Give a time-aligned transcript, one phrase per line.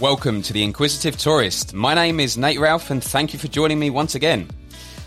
[0.00, 1.74] Welcome to the Inquisitive Tourist.
[1.74, 4.48] My name is Nate Ralph, and thank you for joining me once again.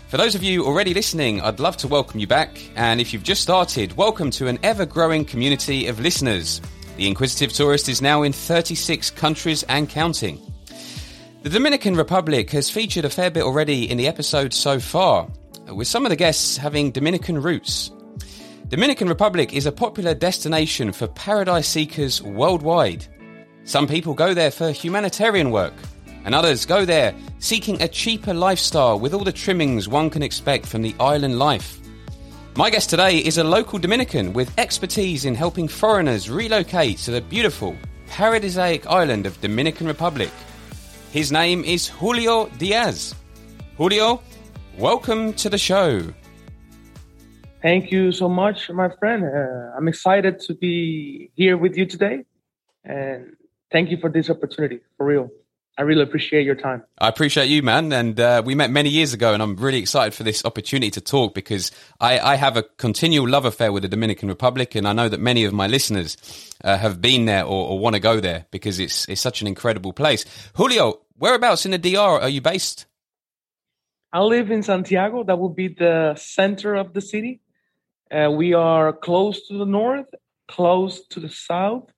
[0.06, 2.60] For those of you already listening, I'd love to welcome you back.
[2.76, 6.60] And if you've just started, welcome to an ever growing community of listeners.
[6.96, 10.40] The Inquisitive Tourist is now in 36 countries and counting.
[11.42, 15.28] The Dominican Republic has featured a fair bit already in the episode so far,
[15.72, 17.90] with some of the guests having Dominican roots.
[18.68, 23.08] Dominican Republic is a popular destination for paradise seekers worldwide.
[23.66, 25.72] Some people go there for humanitarian work,
[26.26, 30.66] and others go there seeking a cheaper lifestyle with all the trimmings one can expect
[30.66, 31.80] from the island life.
[32.56, 37.22] My guest today is a local Dominican with expertise in helping foreigners relocate to the
[37.22, 37.74] beautiful,
[38.06, 40.30] paradisaic island of Dominican Republic.
[41.10, 43.14] His name is Julio Diaz.
[43.78, 44.20] Julio,
[44.76, 46.02] welcome to the show.
[47.62, 49.24] Thank you so much, my friend.
[49.24, 52.26] Uh, I'm excited to be here with you today.
[52.84, 53.34] And
[53.70, 55.30] thank you for this opportunity, for real.
[55.76, 56.84] I really appreciate your time.
[56.98, 57.92] I appreciate you, man.
[57.92, 61.00] And uh, we met many years ago, and I'm really excited for this opportunity to
[61.00, 64.92] talk because I, I, have a continual love affair with the Dominican Republic, and I
[64.92, 66.16] know that many of my listeners
[66.62, 69.48] uh, have been there or, or want to go there because it's it's such an
[69.48, 70.24] incredible place.
[70.54, 72.86] Julio, whereabouts in the DR are you based?
[74.12, 75.24] I live in Santiago.
[75.24, 77.40] That would be the center of the city.
[78.12, 80.06] Uh, we are close to the north,
[80.46, 81.90] close to the south,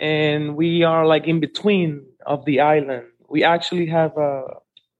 [0.00, 3.04] and we are like in between of the island.
[3.28, 4.42] We actually have uh,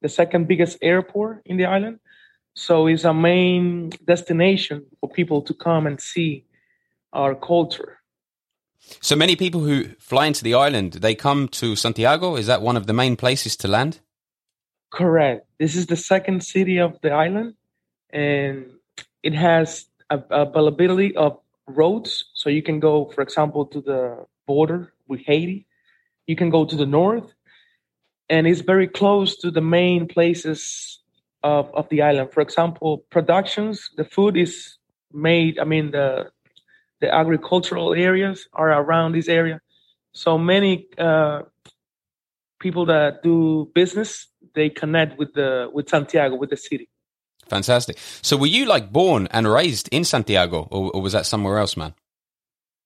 [0.03, 1.99] the second biggest airport in the island,
[2.55, 6.45] so it's a main destination for people to come and see
[7.13, 7.99] our culture.
[9.01, 12.37] So many people who fly into the island, they come to Santiago.
[12.37, 14.01] Is that one of the main places to land?
[14.91, 15.47] Correct.
[15.59, 17.55] This is the second city of the island,
[18.11, 18.67] and
[19.23, 22.25] it has availability of roads.
[22.35, 25.59] So you can go, for example, to the border with Haiti.
[26.31, 27.29] You can go to the north,
[28.29, 30.61] and it's very close to the main places
[31.43, 32.29] of, of the island.
[32.35, 34.53] For example, productions, the food is
[35.13, 36.31] made, I mean, the,
[37.01, 39.59] the agricultural areas are around this area.
[40.13, 41.43] So many uh,
[42.59, 44.11] people that do business,
[44.55, 46.87] they connect with the with Santiago, with the city.
[47.49, 47.97] Fantastic.
[48.23, 51.77] So were you like born and raised in Santiago or, or was that somewhere else,
[51.77, 51.95] man?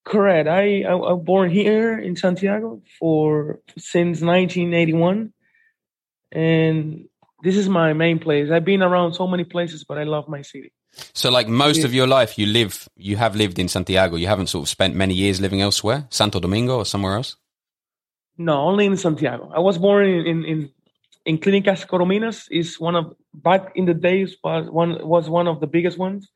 [0.05, 0.49] Correct.
[0.49, 5.33] I, I, I was born here in Santiago for since 1981.
[6.33, 7.09] And
[7.43, 8.51] this is my main place.
[8.51, 10.73] I've been around so many places, but I love my city.
[11.13, 11.87] So like most yeah.
[11.87, 14.17] of your life you live you have lived in Santiago.
[14.17, 17.37] You haven't sort of spent many years living elsewhere, Santo Domingo or somewhere else?
[18.37, 19.51] No, only in Santiago.
[19.55, 20.71] I was born in, in, in
[21.27, 25.61] in Clínicas Corominas is one of back in the days was one was one of
[25.61, 26.31] the biggest ones,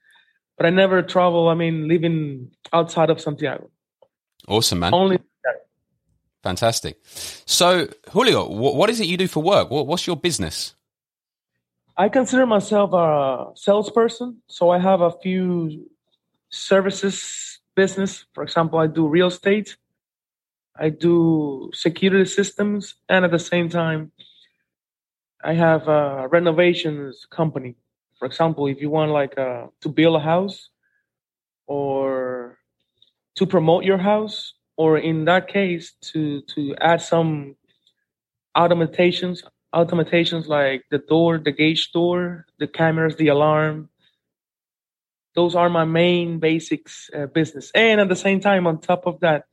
[0.59, 1.49] but I never travel.
[1.49, 3.71] I mean, living outside of Santiago.
[4.47, 4.93] Awesome, man.
[4.93, 5.19] Only.
[6.43, 6.99] Fantastic.
[7.47, 9.71] So, Julio, what is it you do for work?
[9.71, 10.75] What's your business?
[11.97, 14.43] I consider myself a salesperson.
[14.47, 15.89] So I have a few
[16.51, 18.25] services business.
[18.35, 19.77] For example, I do real estate.
[20.77, 24.13] I do security systems, and at the same time,
[25.43, 27.75] I have a renovations company.
[28.19, 30.71] For example, if you want like uh, to build a house
[31.67, 32.59] or
[33.37, 37.57] to promote your house, or in that case to to add some
[38.57, 39.43] automatations,
[39.75, 43.89] automatations like the door, the gauge door, the cameras, the alarm.
[45.35, 49.21] Those are my main basics uh, business, and at the same time, on top of
[49.21, 49.45] that,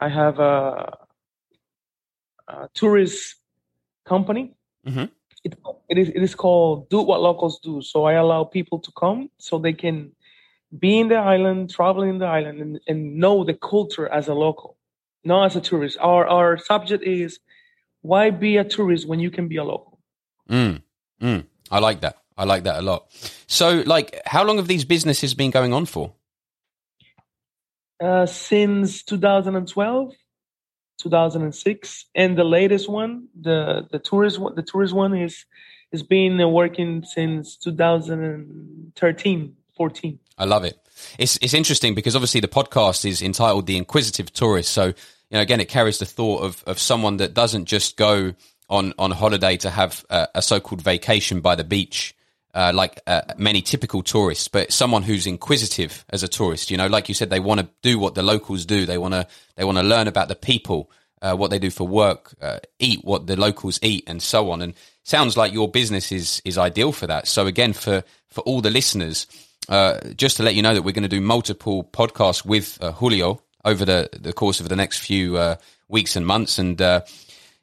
[0.00, 0.96] I have a,
[2.48, 3.36] a tourist
[4.06, 4.54] company
[4.86, 5.17] Mm-hmm.
[5.48, 7.82] It, it is it is called do what locals do.
[7.82, 10.12] So I allow people to come so they can
[10.78, 14.34] be in the island, travel in the island, and, and know the culture as a
[14.34, 14.76] local,
[15.24, 15.98] not as a tourist.
[16.00, 17.40] Our our subject is
[18.02, 19.98] why be a tourist when you can be a local.
[20.48, 20.82] Mm,
[21.20, 21.44] mm.
[21.70, 22.16] I like that.
[22.36, 23.06] I like that a lot.
[23.46, 26.12] So, like, how long have these businesses been going on for?
[28.00, 30.14] Uh, since 2012.
[30.98, 35.44] 2006, and the latest one, the the tourist one, the tourist one is
[35.92, 40.18] is been working since 2013, 14.
[40.36, 40.78] I love it.
[41.18, 44.94] It's it's interesting because obviously the podcast is entitled "The Inquisitive Tourist," so you
[45.30, 48.34] know again it carries the thought of of someone that doesn't just go
[48.68, 52.14] on on holiday to have a, a so-called vacation by the beach
[52.58, 56.72] uh, like uh, many typical tourists, but someone who's inquisitive as a tourist.
[56.72, 58.84] You know, like you said, they want to do what the locals do.
[58.84, 60.90] They want to they want to learn about the people,
[61.22, 64.60] uh, what they do for work, uh, eat what the locals eat, and so on.
[64.60, 64.74] And
[65.04, 67.28] sounds like your business is is ideal for that.
[67.28, 69.28] So again, for for all the listeners,
[69.68, 72.90] uh, just to let you know that we're going to do multiple podcasts with uh,
[72.90, 75.56] Julio over the the course of the next few
[75.88, 76.82] weeks and months, and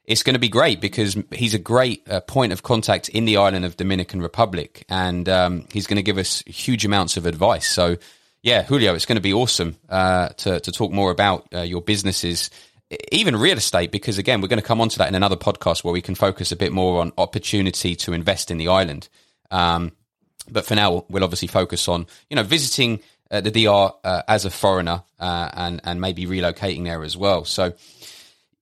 [0.07, 3.37] it's going to be great because he's a great uh, point of contact in the
[3.37, 7.67] island of Dominican Republic, and um, he's going to give us huge amounts of advice.
[7.67, 7.97] So,
[8.43, 11.81] yeah, Julio, it's going to be awesome uh, to to talk more about uh, your
[11.81, 12.49] businesses,
[13.11, 15.93] even real estate, because again, we're going to come onto that in another podcast where
[15.93, 19.09] we can focus a bit more on opportunity to invest in the island.
[19.49, 19.91] Um,
[20.49, 22.99] but for now, we'll obviously focus on you know visiting
[23.31, 27.45] uh, the DR uh, as a foreigner uh, and and maybe relocating there as well.
[27.45, 27.73] So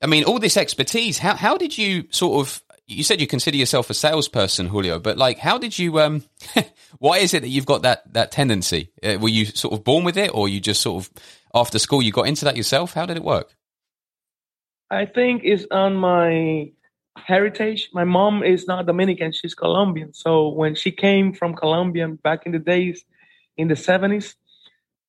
[0.03, 1.17] I mean, all this expertise.
[1.17, 2.61] How how did you sort of?
[2.85, 6.01] You said you consider yourself a salesperson, Julio, but like, how did you?
[6.01, 6.25] Um,
[6.99, 8.91] why is it that you've got that that tendency?
[9.01, 11.23] Uh, were you sort of born with it, or you just sort of
[11.55, 12.93] after school you got into that yourself?
[12.93, 13.55] How did it work?
[14.91, 16.71] I think it's on my
[17.15, 17.89] heritage.
[17.93, 20.13] My mom is not Dominican; she's Colombian.
[20.13, 23.05] So when she came from Colombia back in the days,
[23.55, 24.35] in the seventies,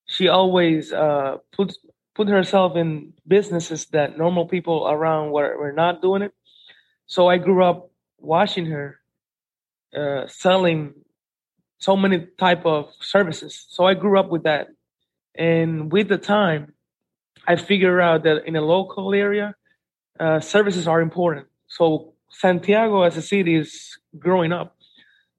[0.06, 1.76] she always uh, put
[2.14, 6.32] put herself in businesses that normal people around were, were not doing it.
[7.06, 9.00] So I grew up watching her
[9.96, 10.94] uh, selling
[11.78, 13.66] so many type of services.
[13.68, 14.68] So I grew up with that,
[15.34, 16.72] and with the time,
[17.46, 19.54] I figured out that in a local area,
[20.18, 21.46] uh, services are important.
[21.66, 24.76] So Santiago as a city is growing up.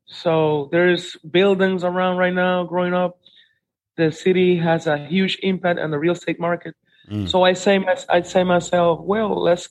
[0.06, 3.20] So there's buildings around right now growing up
[3.98, 6.76] the city has a huge impact on the real estate market.
[7.10, 7.30] Mm.
[7.30, 9.70] So I say, I say myself, well, let's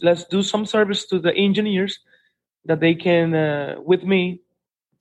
[0.00, 1.98] let's do some service to the engineers
[2.64, 4.40] that they can, uh, with me,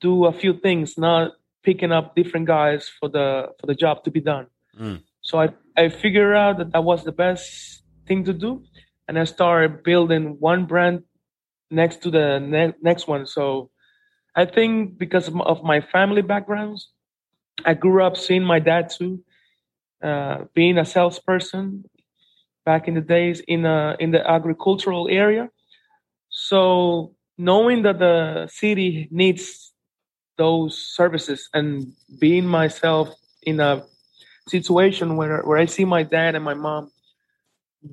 [0.02, 1.34] do a few things, not
[1.64, 4.48] picking up different guys for the for the job to be done.
[4.80, 5.04] Mm.
[5.22, 8.64] So I I figured out that that was the best thing to do,
[9.08, 11.04] and I started building one brand
[11.70, 13.26] next to the ne- next one.
[13.26, 13.70] So
[14.36, 16.90] I think because of my family backgrounds,
[17.66, 19.24] I grew up seeing my dad too,
[20.04, 21.86] uh, being a salesperson
[22.66, 25.50] back in the days in a, in the agricultural area.
[26.30, 29.74] So knowing that the city needs
[30.38, 33.10] those services and being myself
[33.44, 33.84] in a
[34.48, 36.92] situation where where I see my dad and my mom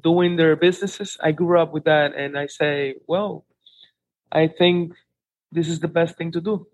[0.03, 3.45] doing their businesses, I grew up with that, and I say, well,
[4.33, 4.95] I think
[5.53, 6.67] this is the best thing to do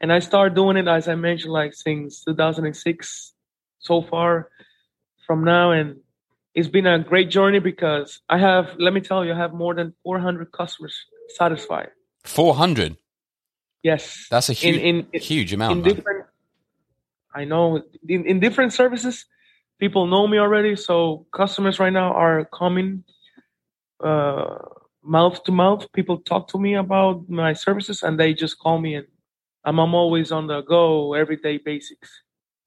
[0.00, 3.34] and I started doing it as I mentioned, like since 2006
[3.78, 4.50] so far
[5.26, 5.96] from now, and
[6.54, 9.74] it's been a great journey because I have, let me tell you, I have more
[9.74, 10.96] than 400 customers
[11.36, 11.90] satisfied.
[12.24, 12.96] 400.
[13.82, 15.86] Yes, that's a huge, in, in, huge amount.
[15.86, 16.26] In different,
[17.32, 19.26] I know in, in different services,
[19.78, 20.74] people know me already.
[20.74, 23.04] So customers right now are coming
[24.02, 24.56] uh,
[25.04, 25.86] mouth to mouth.
[25.92, 29.06] People talk to me about my services, and they just call me and
[29.66, 32.08] I'm, I'm always on the go, everyday basics.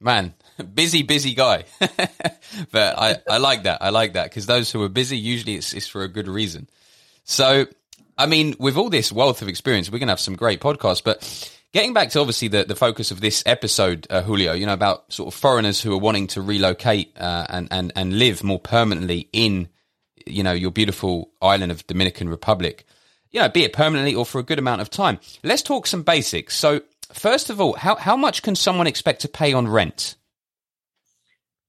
[0.01, 0.34] Man,
[0.74, 1.63] busy, busy guy.
[2.72, 3.81] but I, I like that.
[3.81, 6.69] I like that because those who are busy, usually it's, it's for a good reason.
[7.24, 7.66] So,
[8.18, 11.04] I mean, with all this wealth of experience, we're going to have some great podcasts.
[11.04, 14.74] But getting back to obviously the, the focus of this episode, uh, Julio, you know,
[14.74, 18.60] about sort of foreigners who are wanting to relocate uh, and, and, and live more
[18.60, 19.69] permanently in,
[20.25, 22.86] you know, your beautiful island of Dominican Republic
[23.31, 25.19] you know, be it permanently or for a good amount of time.
[25.44, 26.57] Let's talk some basics.
[26.57, 30.15] So, first of all, how, how much can someone expect to pay on rent?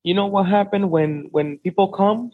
[0.03, 2.33] You know what happened when, when people come,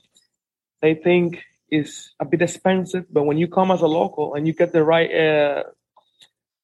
[0.83, 4.53] they think it's a bit expensive, but when you come as a local and you
[4.53, 5.65] get the right uh,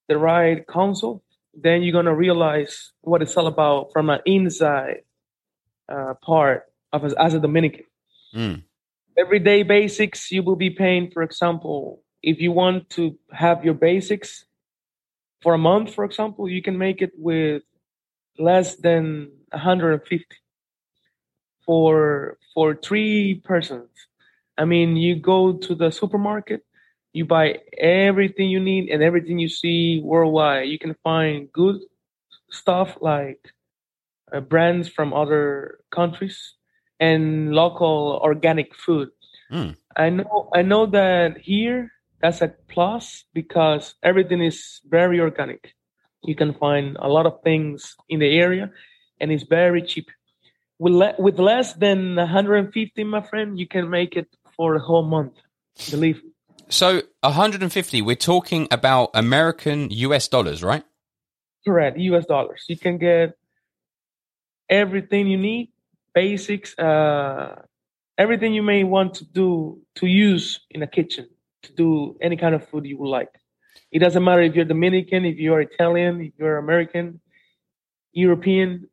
[0.09, 1.23] the right counsel,
[1.55, 5.03] then you're gonna realize what it's all about from an inside
[5.89, 7.85] uh, part of as, as a Dominican.
[8.35, 8.63] Mm.
[9.19, 14.45] Everyday basics, you will be paying, for example, if you want to have your basics
[15.43, 17.63] for a month, for example, you can make it with
[18.39, 20.25] less than 150
[21.67, 23.91] for for three persons.
[24.57, 26.65] I mean, you go to the supermarket,
[27.13, 30.69] you buy everything you need and everything you see worldwide.
[30.69, 31.81] You can find good
[32.51, 33.41] stuff like
[34.33, 36.55] uh, brands from other countries
[37.01, 39.11] and local organic food.
[39.51, 39.77] Mm.
[39.97, 41.91] I know I know that here
[42.23, 45.75] that's a plus because everything is very organic.
[46.23, 48.71] You can find a lot of things in the area,
[49.21, 50.09] and it's very cheap.
[50.79, 55.05] With le- with less than 150, my friend, you can make it for a whole
[55.05, 55.35] month.
[55.91, 56.23] Believe.
[56.23, 56.31] Me.
[56.69, 58.03] So 150.
[58.03, 60.85] We're talking about American US dollars, right?
[61.67, 62.65] Correct, US dollars.
[62.69, 63.37] You can get
[64.71, 65.73] everything you need,
[66.15, 67.63] basics, uh,
[68.17, 71.29] everything you may want to do to use in a kitchen
[71.63, 73.31] to do any kind of food you would like.
[73.91, 77.21] It doesn't matter if you're Dominican, if you're Italian, if you're American,
[78.13, 78.89] European.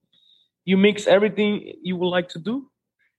[0.66, 2.70] You mix everything you would like to do,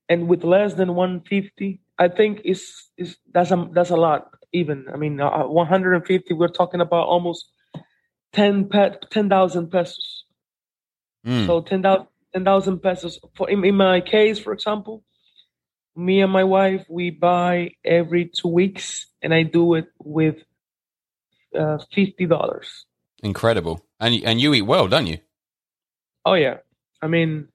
[0.09, 4.30] and with less than 150, I think is is that's a that's a lot.
[4.52, 4.87] even.
[4.92, 6.35] I mean, uh, 150.
[6.35, 7.47] We're talking about almost
[8.33, 10.25] 10 pe- 10,000 pesos.
[11.26, 11.47] Mm.
[11.47, 13.21] So 10,000 10, pesos.
[13.37, 15.04] For in, in my case, for example,
[15.97, 20.37] me and my wife we buy every two weeks, and I do it with
[21.59, 22.87] uh, fifty dollars.
[23.23, 25.19] Incredible, and and you eat well, don't you?
[26.25, 26.59] Oh yeah,
[27.03, 27.49] I mean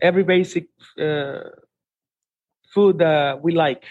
[0.00, 0.68] every basic
[1.00, 1.50] uh,
[2.72, 3.84] food that we like.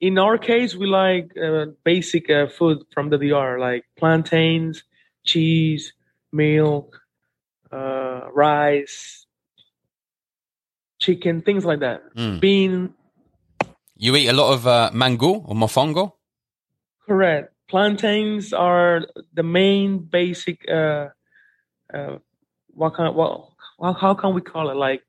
[0.00, 4.82] In our case, we like uh, basic uh, food from the DR, like plantains,
[5.24, 5.92] cheese,
[6.32, 6.98] milk,
[7.70, 9.26] uh, rice,
[10.98, 12.02] chicken, things like that.
[12.16, 12.40] Mm.
[12.40, 12.94] Bean.
[13.96, 16.12] You eat a lot of uh, mangú or mofongo?
[17.06, 17.52] Correct.
[17.68, 20.68] Plantains are the main basic.
[20.68, 21.08] Uh,
[21.92, 22.18] uh,
[22.68, 23.14] what kind?
[23.14, 23.48] What?
[23.78, 24.76] Well, how can we call it?
[24.76, 25.02] Like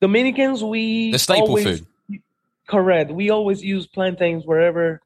[0.00, 2.22] Dominicans, we the staple always, food.
[2.68, 3.10] Correct.
[3.10, 5.00] We always use plantains wherever.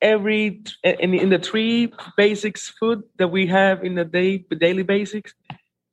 [0.00, 5.32] Every in, in the three basics food that we have in the day daily basics,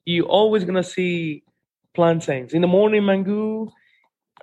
[0.06, 1.44] you always gonna see
[1.94, 2.54] plantains.
[2.54, 3.70] In the morning, mangú.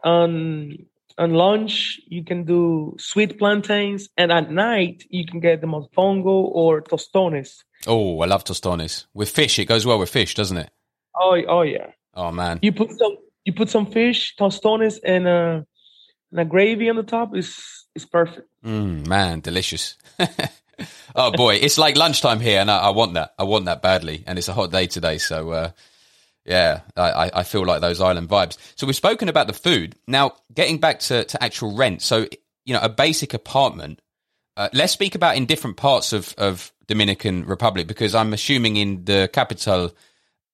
[0.04, 0.86] On
[1.18, 6.50] on lunch, you can do sweet plantains, and at night you can get the mofongo
[6.52, 7.64] or tostones.
[7.87, 9.58] Oh, I love tostones with fish.
[9.58, 10.70] It goes well with fish, doesn't it?
[11.14, 11.92] Oh, oh yeah.
[12.14, 15.62] Oh man, You put some you put some fish, tostones, and uh,
[16.30, 18.49] and a gravy on the top is is perfect.
[18.64, 19.96] mm, man, delicious.
[21.14, 23.35] oh boy, it's like lunchtime here, and I, I, want that.
[23.38, 25.70] I want that badly, and it's a hot day today, so uh,
[26.46, 28.56] yeah, I, I feel like those island vibes.
[28.76, 29.96] So we've spoken about the food.
[30.06, 32.02] Now, getting back to, to actual rent.
[32.02, 32.26] So
[32.66, 34.02] you know, a basic apartment.
[34.56, 39.04] Uh, let's speak about in different parts of, of Dominican Republic because I'm assuming in
[39.04, 39.94] the capital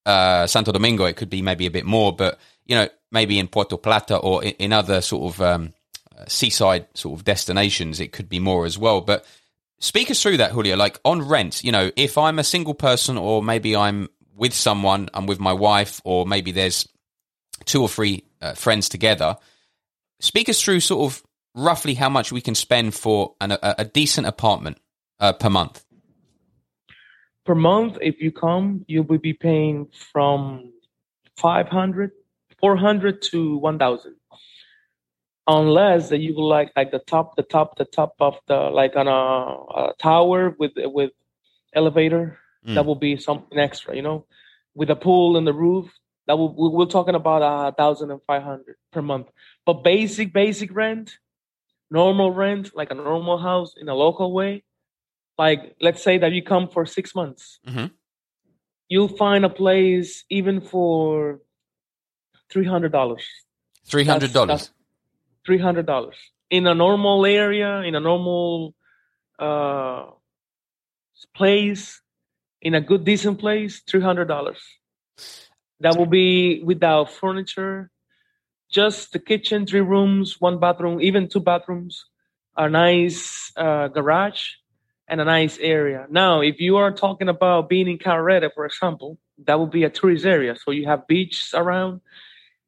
[0.04, 3.49] uh, Santo Domingo, it could be maybe a bit more, but you know, maybe in
[3.49, 5.72] Puerto Plata or in, in other sort of um,
[6.28, 9.00] seaside sort of destinations, it could be more as well.
[9.00, 9.25] But
[9.78, 10.76] speak us through that, Julio.
[10.76, 15.09] Like on rent, you know, if I'm a single person or maybe I'm with someone,
[15.15, 16.89] I'm with my wife, or maybe there's
[17.65, 19.37] two or three uh, friends together.
[20.21, 21.23] Speak us through sort of
[21.55, 24.79] roughly how much we can spend for an, a, a decent apartment
[25.21, 25.85] uh, per month
[27.45, 30.73] per month if you come you will be paying from
[31.37, 32.12] 500
[32.61, 34.17] 400 to 1000
[35.49, 38.95] unless that you would like like the top the top the top of the like
[38.97, 41.11] on a, a tower with with
[41.75, 42.75] elevator mm.
[42.75, 44.26] that will be something extra you know?
[44.75, 45.90] With a pool and the roof
[46.26, 49.28] that will we're talking about a thousand and five hundred per month.
[49.66, 51.19] But basic basic rent
[51.90, 54.64] normal rent like a normal house in a local way
[55.38, 57.59] like let's say that you come for six months.
[57.66, 57.87] Mm-hmm.
[58.88, 61.40] you'll find a place even for
[62.50, 63.25] three hundred dollars.
[63.87, 64.71] Three hundred dollars.
[65.47, 66.16] three hundred dollars.
[66.50, 68.75] In a normal area in a normal
[69.38, 70.07] uh
[71.35, 72.01] place
[72.62, 74.62] in a good decent place three hundred dollars
[75.81, 77.90] that will be without furniture
[78.71, 82.07] just the kitchen three rooms one bathroom even two bathrooms
[82.57, 84.52] a nice uh, garage
[85.09, 86.07] and a nice area.
[86.11, 89.90] Now, if you are talking about being in Carrera, for example, that would be a
[89.90, 90.57] tourist area.
[90.57, 92.00] So you have beaches around,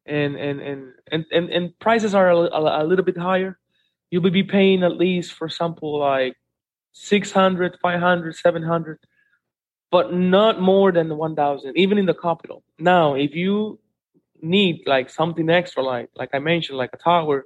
[0.05, 3.57] and and and and and, and prices are a, a, a, little bit higher.
[4.11, 6.35] You will be paying at least, for example, like
[6.93, 8.99] 600, 500, 700,
[9.95, 12.63] but not more than 1,000, even in the capital.
[12.77, 13.79] Now, if you
[14.41, 17.37] need like something extra, like like I mentioned, like a tower,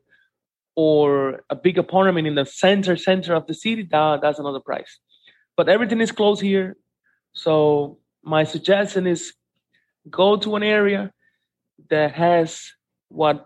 [0.75, 1.10] or
[1.56, 4.94] a big apartment in the center center of the city, that, that's another price.
[5.58, 6.70] But everything is close here.
[7.34, 8.00] So
[8.36, 9.22] my suggestion is
[10.22, 11.01] go to an area
[11.94, 12.50] that has
[13.10, 13.38] what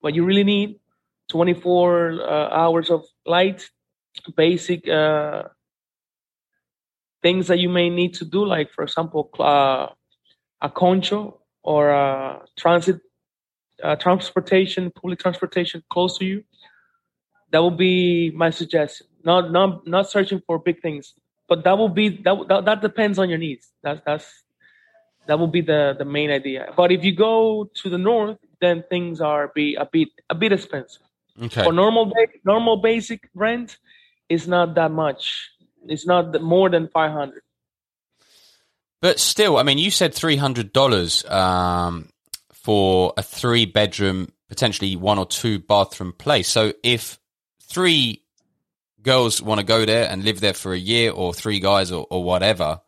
[0.00, 0.80] what you really need
[1.28, 3.60] 24 uh, hours of light
[4.34, 5.44] basic uh,
[7.22, 9.86] things that you may need to do like for example uh,
[10.60, 13.00] a concho or a transit
[13.82, 16.44] uh, transportation public transportation close to you
[17.50, 19.06] that would be my suggestion.
[19.24, 21.14] Not not not searching for big things,
[21.48, 23.72] but that will be that that, that depends on your needs.
[23.82, 24.44] That's that's
[25.26, 26.72] that will be the the main idea.
[26.76, 30.52] But if you go to the north, then things are be a bit a bit
[30.52, 31.02] expensive.
[31.42, 31.64] Okay.
[31.64, 32.12] For normal
[32.44, 33.78] normal basic rent,
[34.28, 35.50] it's not that much.
[35.86, 37.42] It's not more than five hundred.
[39.00, 42.08] But still, I mean, you said three hundred dollars um,
[42.52, 46.48] for a three bedroom, potentially one or two bathroom place.
[46.48, 47.18] So if
[47.62, 48.22] three
[49.02, 52.06] girls want to go there and live there for a year, or three guys, or,
[52.10, 52.80] or whatever,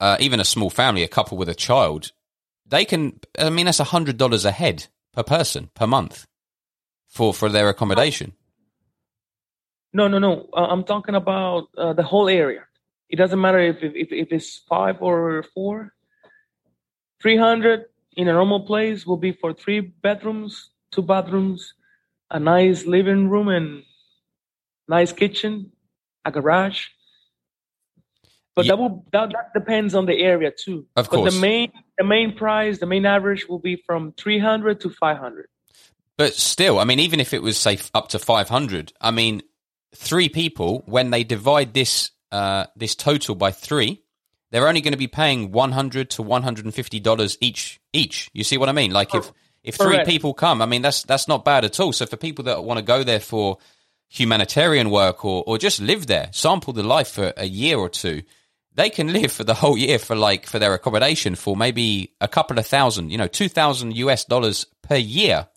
[0.00, 2.12] uh, even a small family, a couple with a child,
[2.66, 3.18] they can.
[3.38, 6.26] I mean, that's a hundred dollars a head per person per month
[7.08, 8.34] for for their accommodation.
[9.92, 10.48] No, no, no.
[10.52, 12.64] Uh, I'm talking about uh, the whole area.
[13.08, 15.94] It doesn't matter if, if if it's five or four.
[17.22, 21.72] Three hundred in a normal place will be for three bedrooms, two bathrooms,
[22.30, 23.82] a nice living room, and
[24.88, 25.72] nice kitchen,
[26.24, 26.88] a garage.
[28.54, 28.72] But Yeah.
[28.72, 30.86] that will that, that depends on the area too.
[30.96, 31.34] Of But course.
[31.34, 35.16] the main the main price, the main average will be from three hundred to five
[35.16, 35.48] hundred.
[36.18, 39.42] But still, I mean, even if it was say up to five hundred, I mean,
[39.94, 44.02] three people when they divide this uh, this total by three,
[44.50, 47.80] they're only going to be paying one hundred to one hundred and fifty dollars each.
[47.92, 48.90] Each, you see what I mean?
[48.90, 50.08] Like if if three Correct.
[50.08, 51.92] people come, I mean, that's that's not bad at all.
[51.92, 53.58] So for people that want to go there for
[54.08, 58.22] humanitarian work or or just live there, sample the life for a year or two.
[58.74, 62.28] They can live for the whole year for like for their accommodation for maybe a
[62.28, 65.48] couple of thousand, you know, two thousand US dollars per year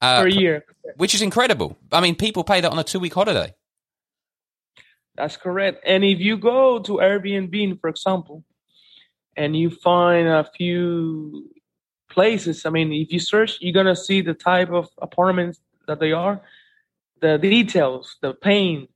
[0.00, 0.64] uh, per year.
[0.96, 1.76] which is incredible.
[1.92, 3.54] I mean, people pay that on a two week holiday.
[5.18, 5.82] That's correct.
[5.84, 8.44] And if you go to Airbnb, for example,
[9.36, 11.50] and you find a few
[12.08, 16.12] places, I mean, if you search, you're gonna see the type of apartments that they
[16.12, 16.40] are,
[17.20, 18.90] the details, the paint,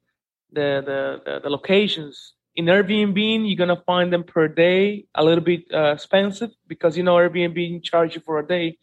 [0.53, 2.35] the the the, the locations.
[2.55, 7.03] In Airbnb, you're gonna find them per day a little bit uh, expensive because you
[7.03, 8.79] know Airbnb charge you for a day,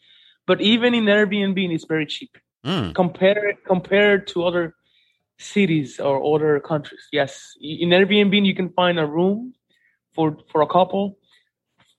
[0.45, 2.93] but even in Airbnb, it's very cheap Mm.
[2.93, 4.75] compare compared to other
[5.39, 7.07] cities or other countries.
[7.11, 9.53] Yes, in Airbnb you can find a room
[10.13, 11.17] for for a couple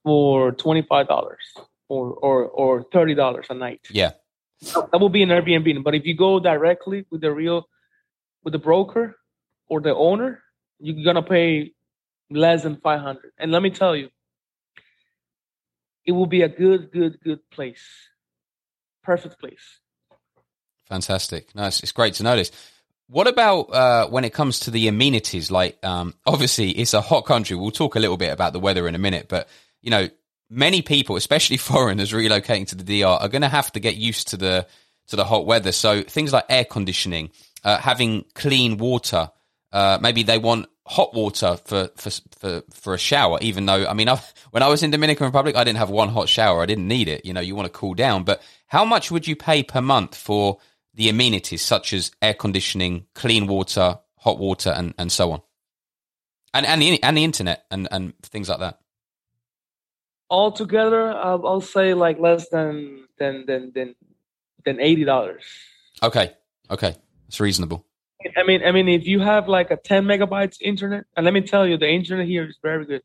[0.04, 1.42] for twenty five dollars
[1.88, 3.80] or or or thirty dollars a night.
[3.90, 4.12] Yeah.
[4.74, 5.82] That will be an Airbnb.
[5.82, 7.66] But if you go directly with the real
[8.44, 9.16] with the broker
[9.68, 10.42] or the owner,
[10.78, 11.72] you're gonna pay
[12.30, 13.32] less than five hundred.
[13.38, 14.10] And let me tell you,
[16.04, 17.86] it will be a good, good, good place.
[19.02, 19.80] Perfect place.
[20.88, 21.54] Fantastic.
[21.54, 22.50] No, it's, it's great to know this.
[23.10, 25.50] What about uh, when it comes to the amenities?
[25.50, 27.56] Like, um, obviously, it's a hot country.
[27.56, 29.48] We'll talk a little bit about the weather in a minute, but
[29.82, 30.08] you know,
[30.48, 34.28] many people, especially foreigners relocating to the DR, are going to have to get used
[34.28, 34.66] to the
[35.08, 35.72] to the hot weather.
[35.72, 37.30] So things like air conditioning,
[37.64, 39.32] uh, having clean water.
[39.72, 43.38] Uh, maybe they want hot water for, for for for a shower.
[43.40, 46.10] Even though, I mean, I've, when I was in Dominican Republic, I didn't have one
[46.10, 46.62] hot shower.
[46.62, 47.26] I didn't need it.
[47.26, 48.22] You know, you want to cool down.
[48.22, 50.58] But how much would you pay per month for
[50.94, 55.42] the amenities such as air conditioning, clean water, hot water, and, and so on,
[56.54, 58.80] and and the and the internet and, and things like that?
[60.30, 63.94] altogether I'll, I'll say like less than than than than
[64.64, 65.44] than eighty dollars.
[66.02, 66.32] Okay,
[66.70, 66.94] okay,
[67.28, 67.84] it's reasonable.
[68.36, 71.40] i mean i mean if you have like a 10 megabytes internet and let me
[71.40, 73.02] tell you the internet here is very good.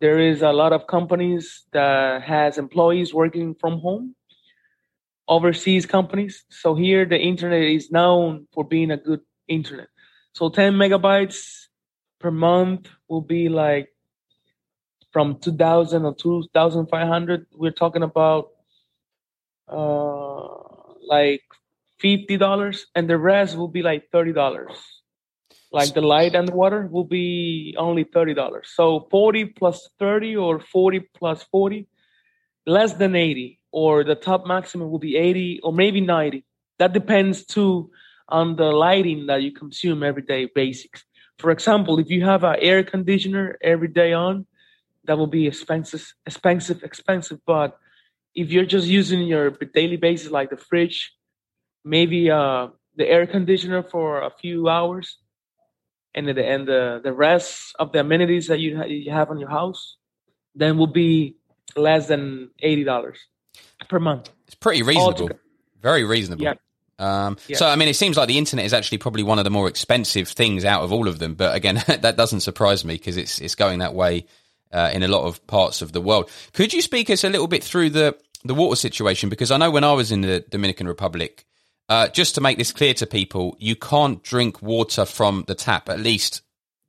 [0.00, 4.16] There is a lot of companies that has employees working from home
[5.28, 6.44] overseas companies.
[6.50, 9.88] So here the internet is known for being a good internet.
[10.32, 11.66] So 10 megabytes
[12.20, 13.88] per month will be like
[15.12, 18.48] from 2000 or 2500 we're talking about
[19.68, 20.48] uh
[21.06, 21.42] like
[21.98, 24.72] fifty dollars and the rest will be like thirty dollars.
[25.72, 28.72] Like the light and the water will be only thirty dollars.
[28.74, 31.86] So 40 plus 30 or 40 plus 40
[32.66, 36.44] less than 80 or the top maximum will be 80 or maybe 90
[36.78, 37.90] that depends too
[38.28, 41.02] on the lighting that you consume every day basics.
[41.40, 44.46] For example if you have an air conditioner every day on
[45.06, 47.40] that will be expensive expensive expensive.
[47.44, 47.76] But
[48.32, 51.12] if you're just using your daily basis like the fridge
[51.84, 55.18] maybe uh the air conditioner for a few hours
[56.14, 59.40] and the and the, the rest of the amenities that you, ha- you have on
[59.40, 59.96] your house
[60.54, 61.34] then will be
[61.74, 62.86] less than $80
[63.88, 65.40] per month It's pretty reasonable, Altogether.
[65.80, 66.44] very reasonable.
[66.44, 66.54] Yeah.
[66.98, 67.56] Um, Yeah.
[67.56, 69.68] So, I mean, it seems like the internet is actually probably one of the more
[69.68, 71.34] expensive things out of all of them.
[71.34, 74.26] But again, that doesn't surprise me because it's it's going that way
[74.72, 76.30] uh, in a lot of parts of the world.
[76.52, 79.28] Could you speak us a little bit through the the water situation?
[79.28, 81.44] Because I know when I was in the Dominican Republic,
[81.88, 85.88] uh, just to make this clear to people, you can't drink water from the tap.
[85.88, 86.42] At least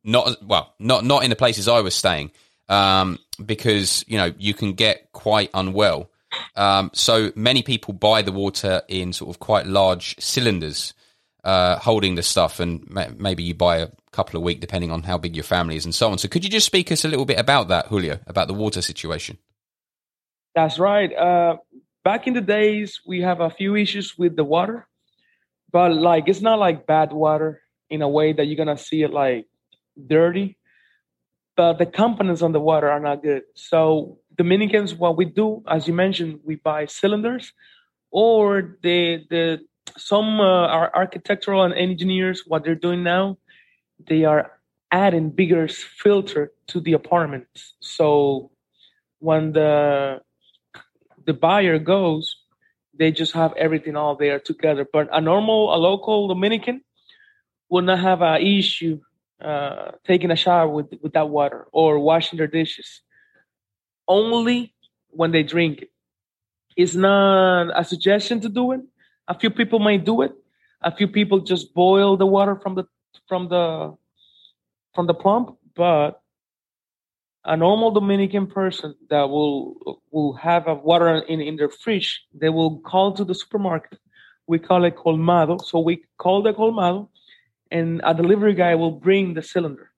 [0.03, 2.31] not well, not not in the places I was staying,
[2.69, 6.09] um, because you know you can get quite unwell.
[6.55, 10.93] Um, so many people buy the water in sort of quite large cylinders,
[11.43, 15.03] uh, holding the stuff, and ma- maybe you buy a couple a week depending on
[15.03, 16.17] how big your family is and so on.
[16.17, 18.81] So could you just speak us a little bit about that, Julio, about the water
[18.81, 19.37] situation?
[20.55, 21.13] That's right.
[21.13, 21.57] Uh,
[22.03, 24.87] back in the days, we have a few issues with the water,
[25.71, 29.11] but like it's not like bad water in a way that you're gonna see it
[29.11, 29.45] like
[30.07, 30.57] dirty.
[31.57, 33.43] But the components on the water are not good.
[33.53, 37.53] So Dominicans, what we do, as you mentioned, we buy cylinders,
[38.11, 39.59] or the the
[39.97, 43.37] some uh, architectural and engineers what they're doing now
[44.07, 44.51] they are
[44.91, 47.73] adding bigger filter to the apartments.
[47.79, 48.51] So
[49.19, 50.21] when the
[51.25, 52.37] the buyer goes
[52.97, 54.87] they just have everything all there together.
[54.91, 56.81] But a normal a local dominican
[57.69, 59.01] will not have an issue
[59.41, 63.01] uh, taking a shower with with that water or washing their dishes
[64.07, 64.73] only
[65.09, 65.91] when they drink it
[66.77, 68.81] it's not a suggestion to do it
[69.27, 70.33] a few people might do it.
[70.81, 72.85] A few people just boil the water from the
[73.27, 73.95] from the
[74.93, 76.21] from the pump, but
[77.43, 82.49] a normal Dominican person that will will have a water in, in their fridge, they
[82.49, 83.99] will call to the supermarket.
[84.47, 85.57] We call it colmado.
[85.57, 87.09] So we call the colmado,
[87.71, 89.91] and a delivery guy will bring the cylinder.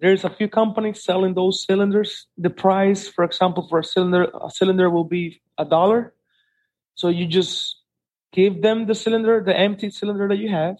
[0.00, 2.26] There's a few companies selling those cylinders.
[2.38, 6.14] The price, for example, for a cylinder, a cylinder will be a dollar.
[6.94, 7.76] So you just
[8.32, 10.76] give them the cylinder, the empty cylinder that you have,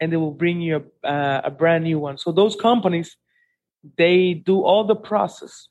[0.00, 2.16] and they will bring you a, uh, a brand new one.
[2.16, 3.16] So those companies,
[3.98, 5.68] they do all the process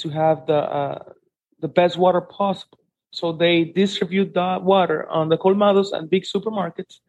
[0.00, 0.98] to have the uh,
[1.60, 2.78] the best water possible.
[3.12, 7.00] So they distribute the water on the colmados and big supermarkets.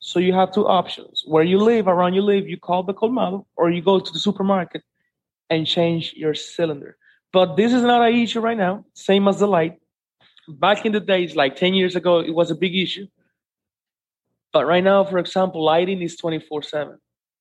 [0.00, 1.22] So you have two options.
[1.26, 4.18] Where you live, around you live, you call the colmado, or you go to the
[4.18, 4.82] supermarket
[5.50, 6.96] and change your cylinder.
[7.32, 8.84] But this is not an issue right now.
[8.94, 9.78] Same as the light
[10.48, 13.06] back in the days, like 10 years ago, it was a big issue.
[14.52, 16.98] But right now, for example, lighting is 24 7.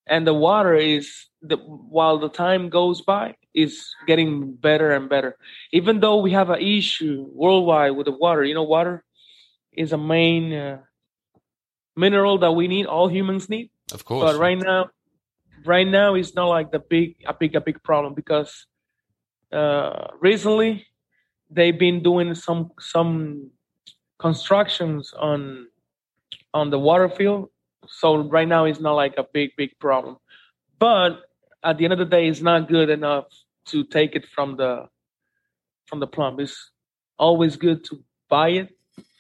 [0.08, 5.38] And the water is, the, while the time goes by, is getting better and better.
[5.72, 9.04] Even though we have an issue worldwide with the water, you know, water
[9.72, 10.82] is a main uh,
[11.96, 13.70] mineral that we need, all humans need.
[13.94, 14.32] Of course.
[14.32, 14.90] But right now,
[15.66, 18.68] right now, it's not like the big, a big, a big problem because
[19.52, 20.86] uh, recently
[21.50, 23.52] they've been doing some some
[24.18, 25.68] constructions on
[26.54, 27.50] on the water field.
[27.88, 30.18] So right now it's not like a big big problem.
[30.80, 31.22] But
[31.64, 33.26] at the end of the day, it's not good enough
[33.68, 34.88] to take it from the
[35.86, 36.40] from the plumb.
[36.40, 36.72] It's
[37.18, 38.70] always good to buy it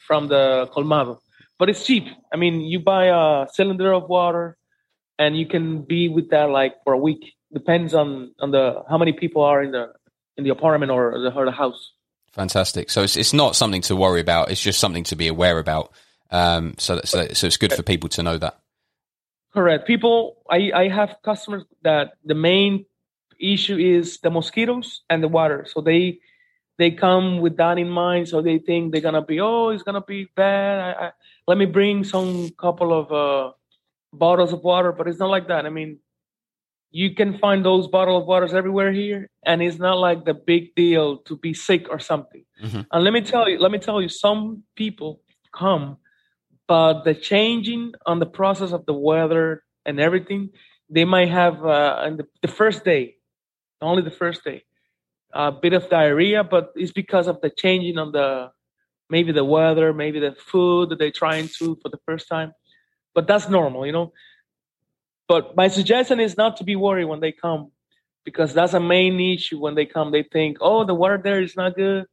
[0.07, 1.21] from the colmado,
[1.57, 2.05] but it's cheap.
[2.33, 4.57] I mean, you buy a cylinder of water,
[5.17, 7.33] and you can be with that like for a week.
[7.53, 9.93] Depends on on the how many people are in the
[10.37, 11.91] in the apartment or the, or the house.
[12.33, 12.89] Fantastic.
[12.89, 14.51] So it's it's not something to worry about.
[14.51, 15.93] It's just something to be aware about.
[16.31, 18.59] Um, so so so it's good for people to know that.
[19.53, 19.87] Correct.
[19.87, 22.85] People, I I have customers that the main
[23.39, 25.65] issue is the mosquitoes and the water.
[25.71, 26.19] So they
[26.77, 28.27] they come with that in mind.
[28.27, 30.79] So they think they're gonna be oh it's gonna be bad.
[30.79, 31.11] I, I,
[31.47, 33.51] let me bring some couple of uh,
[34.13, 35.65] bottles of water, but it's not like that.
[35.65, 35.99] I mean,
[36.95, 40.73] you can find those bottle of waters everywhere here and it's not like the big
[40.75, 42.81] deal to be sick or something mm-hmm.
[42.89, 45.19] and let me tell you let me tell you some people
[45.53, 45.97] come
[46.69, 50.49] but the changing on the process of the weather and everything
[50.89, 53.15] they might have uh, the, the first day
[53.81, 54.63] only the first day
[55.33, 58.49] a bit of diarrhea but it's because of the changing on the
[59.09, 62.53] maybe the weather maybe the food that they're trying to for the first time
[63.13, 64.11] but that's normal you know
[65.27, 67.71] but my suggestion is not to be worried when they come,
[68.23, 70.11] because that's a main issue when they come.
[70.11, 72.05] They think, oh, the water there is not good.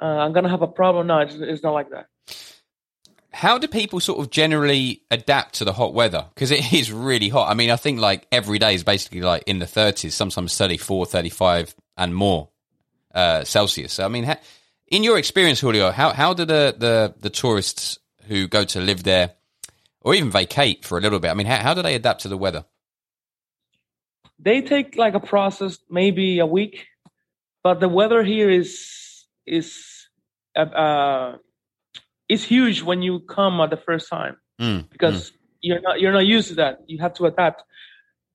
[0.00, 1.06] Uh, I'm gonna have a problem.
[1.06, 2.06] No, it's, it's not like that.
[3.32, 6.26] How do people sort of generally adapt to the hot weather?
[6.34, 7.50] Because it is really hot.
[7.50, 11.06] I mean, I think like every day is basically like in the 30s, sometimes 34,
[11.06, 12.48] 35, and more
[13.14, 13.94] uh, Celsius.
[13.94, 14.40] So, I mean, ha-
[14.88, 19.02] in your experience, Julio, how how do the, the the tourists who go to live
[19.02, 19.32] there
[20.00, 21.30] or even vacate for a little bit?
[21.30, 22.64] I mean, how, how do they adapt to the weather?
[24.38, 26.86] They take like a process, maybe a week,
[27.62, 30.08] but the weather here is is
[30.54, 31.36] uh, uh
[32.28, 35.34] is huge when you come at the first time mm, because mm.
[35.60, 36.80] you're not you're not used to that.
[36.86, 37.64] You have to adapt,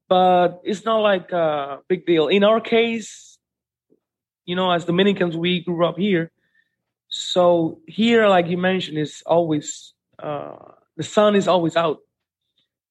[0.10, 2.28] but it's not like a big deal.
[2.28, 3.38] In our case,
[4.46, 6.32] you know, as Dominicans, we grew up here,
[7.12, 9.94] so here, like you mentioned, is always.
[10.18, 10.56] Uh,
[10.96, 12.00] the sun is always out.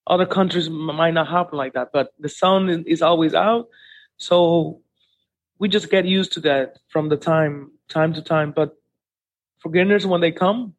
[0.07, 3.69] Other countries might not happen like that, but the sun is always out.
[4.17, 4.83] So
[5.59, 8.53] we just get used to that from the time time to time.
[8.53, 8.77] But
[9.59, 10.75] foreigners, when they come,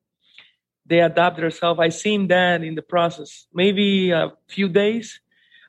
[0.86, 1.80] they adapt themselves.
[1.80, 5.20] I seen that in the process, maybe a few days,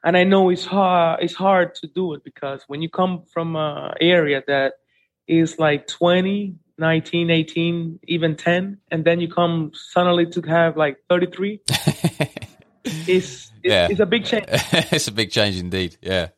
[0.04, 1.22] and I know it's hard.
[1.22, 4.74] It's hard to do it because when you come from an area that
[5.26, 10.98] is like 20 19, 18, even 10, and then you come suddenly to have like
[11.08, 11.60] 33.
[11.68, 13.88] it's, it's, yeah.
[13.90, 14.46] it's a big change.
[14.50, 15.96] it's a big change indeed.
[16.00, 16.28] Yeah.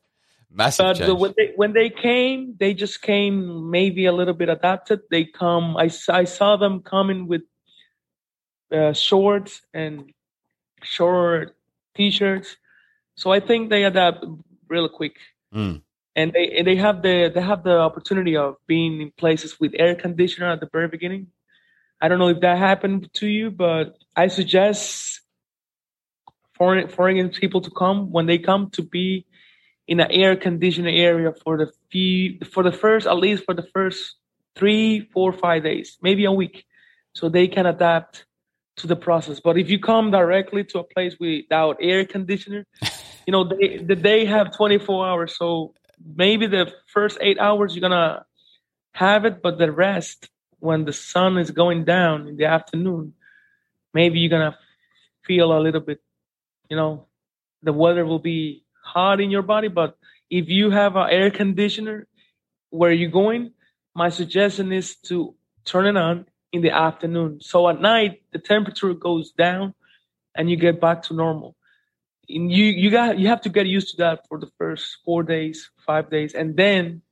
[0.50, 1.18] Massive but change.
[1.18, 5.00] when they, when they came, they just came maybe a little bit adapted.
[5.10, 7.42] They come, I, I saw them coming with
[8.70, 10.12] uh, shorts and
[10.82, 11.56] short
[11.94, 12.56] t-shirts.
[13.16, 14.24] So I think they adapt
[14.68, 15.16] real quick.
[15.54, 15.82] Mm.
[16.16, 19.94] And they they have the they have the opportunity of being in places with air
[19.94, 21.28] conditioner at the very beginning.
[22.00, 25.20] I don't know if that happened to you, but I suggest
[26.54, 29.26] foreign foreign people to come when they come to be
[29.86, 33.66] in an air conditioned area for the few for the first at least for the
[33.74, 34.14] first
[34.56, 36.64] three, four, five days, maybe a week,
[37.12, 38.24] so they can adapt
[38.76, 39.40] to the process.
[39.40, 42.66] But if you come directly to a place without air conditioner,
[43.26, 45.74] you know they they have 24 hours, so
[46.04, 48.24] maybe the first eight hours you're gonna
[48.92, 53.14] have it, but the rest, when the sun is going down in the afternoon,
[53.92, 54.58] maybe you're gonna
[55.24, 56.00] feel a little bit,
[56.68, 57.06] you know,
[57.62, 59.68] the weather will be hot in your body.
[59.68, 59.96] But
[60.30, 62.06] if you have an air conditioner
[62.70, 63.52] where you're going,
[63.94, 67.40] my suggestion is to turn it on in the afternoon.
[67.40, 69.74] So at night the temperature goes down
[70.34, 71.56] and you get back to normal.
[72.28, 75.22] And you you got you have to get used to that for the first four
[75.22, 77.02] days, five days, and then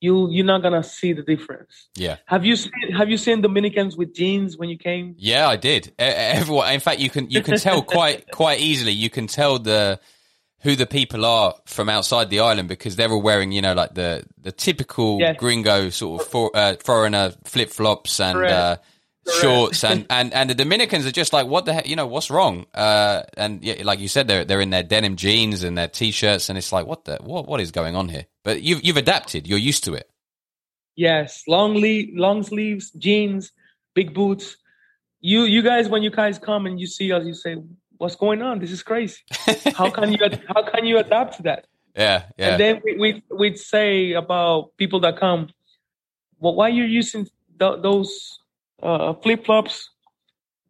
[0.00, 1.88] you you're not gonna see the difference.
[1.94, 2.18] Yeah.
[2.26, 5.14] Have you seen Have you seen Dominicans with jeans when you came?
[5.18, 5.92] Yeah, I did.
[5.98, 8.92] Everyone, in fact, you can you can tell quite quite easily.
[8.92, 10.00] You can tell the
[10.64, 13.94] who the people are from outside the island because they're all wearing, you know, like
[13.94, 15.36] the the typical yes.
[15.38, 18.76] gringo sort of for, uh, foreigner flip flops and uh,
[19.40, 22.30] shorts, and, and and the Dominicans are just like, what the heck, you know, what's
[22.30, 22.66] wrong?
[22.74, 26.48] Uh, and yeah, like you said, they're they're in their denim jeans and their t-shirts,
[26.48, 28.26] and it's like, what the what what is going on here?
[28.42, 30.10] But you've you've adapted, you're used to it.
[30.96, 33.52] Yes, long le- long sleeves, jeans,
[33.94, 34.56] big boots.
[35.20, 37.56] You you guys, when you guys come and you see us, you say,
[37.96, 38.58] what's going on?
[38.58, 39.22] This is crazy.
[39.74, 41.66] How can you how can you adapt to that?
[41.96, 42.50] Yeah, yeah.
[42.50, 45.48] And then we we we'd say about people that come,
[46.38, 48.38] well, why you're using th- those
[48.82, 49.90] uh, flip flops?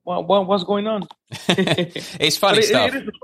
[0.04, 1.08] What, what what's going on?
[1.48, 2.94] it's funny it, stuff.
[2.94, 3.14] It, it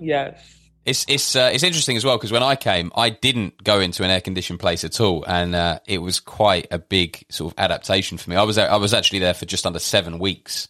[0.00, 0.54] yes.
[0.84, 4.04] It's it's uh, it's interesting as well because when I came, I didn't go into
[4.04, 7.58] an air conditioned place at all, and uh, it was quite a big sort of
[7.58, 8.36] adaptation for me.
[8.36, 10.68] I was there, I was actually there for just under seven weeks,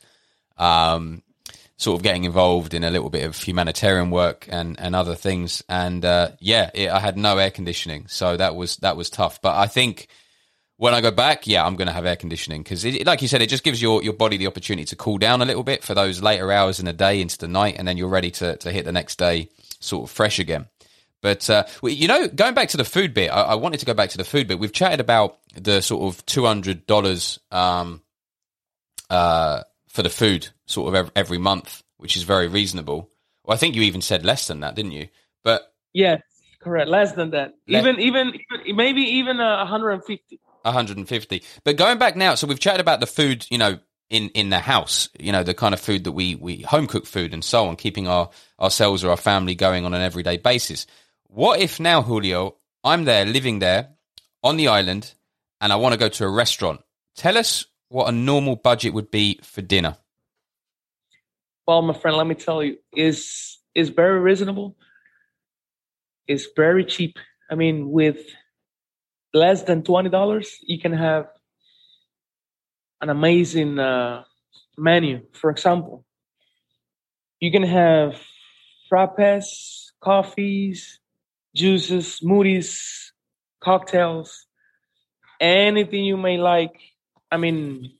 [0.57, 1.23] um,
[1.77, 5.63] sort of getting involved in a little bit of humanitarian work and, and other things.
[5.69, 9.41] And uh, yeah, it, I had no air conditioning, so that was that was tough.
[9.41, 10.09] But I think
[10.79, 13.43] when I go back, yeah, I'm going to have air conditioning because, like you said,
[13.43, 15.93] it just gives your, your body the opportunity to cool down a little bit for
[15.93, 18.71] those later hours in the day into the night, and then you're ready to to
[18.71, 20.67] hit the next day sort of fresh again.
[21.21, 23.95] But uh, you know, going back to the food bit, I, I, wanted to go
[23.95, 24.61] back to the food bit.
[24.61, 28.03] We've chatted about the sort of two hundred dollars um,
[29.11, 33.11] uh, for the food sort of every month, which is very reasonable.
[33.45, 35.09] Well, I think you even said less than that, didn't you?
[35.43, 36.23] But yes,
[36.61, 37.55] correct, less than that.
[37.67, 40.39] Le- even, even, even, maybe even uh, 150.
[40.63, 41.43] 150.
[41.65, 43.79] But going back now, so we've chatted about the food, you know,
[44.11, 47.07] in in the house, you know, the kind of food that we we home cooked
[47.07, 50.87] food and so on, keeping our ourselves or our family going on an everyday basis.
[51.29, 53.91] What if now, Julio, I'm there living there
[54.43, 55.13] on the island,
[55.61, 56.81] and I want to go to a restaurant?
[57.17, 59.97] Tell us what a normal budget would be for dinner?
[61.67, 64.77] Well, my friend, let me tell you, is is very reasonable.
[66.27, 67.19] It's very cheap.
[67.51, 68.19] I mean, with
[69.39, 71.27] less than twenty dollars, you can have
[73.01, 74.25] an amazing uh,
[74.77, 75.23] menu.
[75.33, 76.05] For example,
[77.41, 78.21] you can have
[78.91, 81.01] frappes, coffees,
[81.55, 83.11] juices, smoothies,
[83.61, 84.47] cocktails,
[85.41, 86.75] anything you may like
[87.31, 87.93] I mean,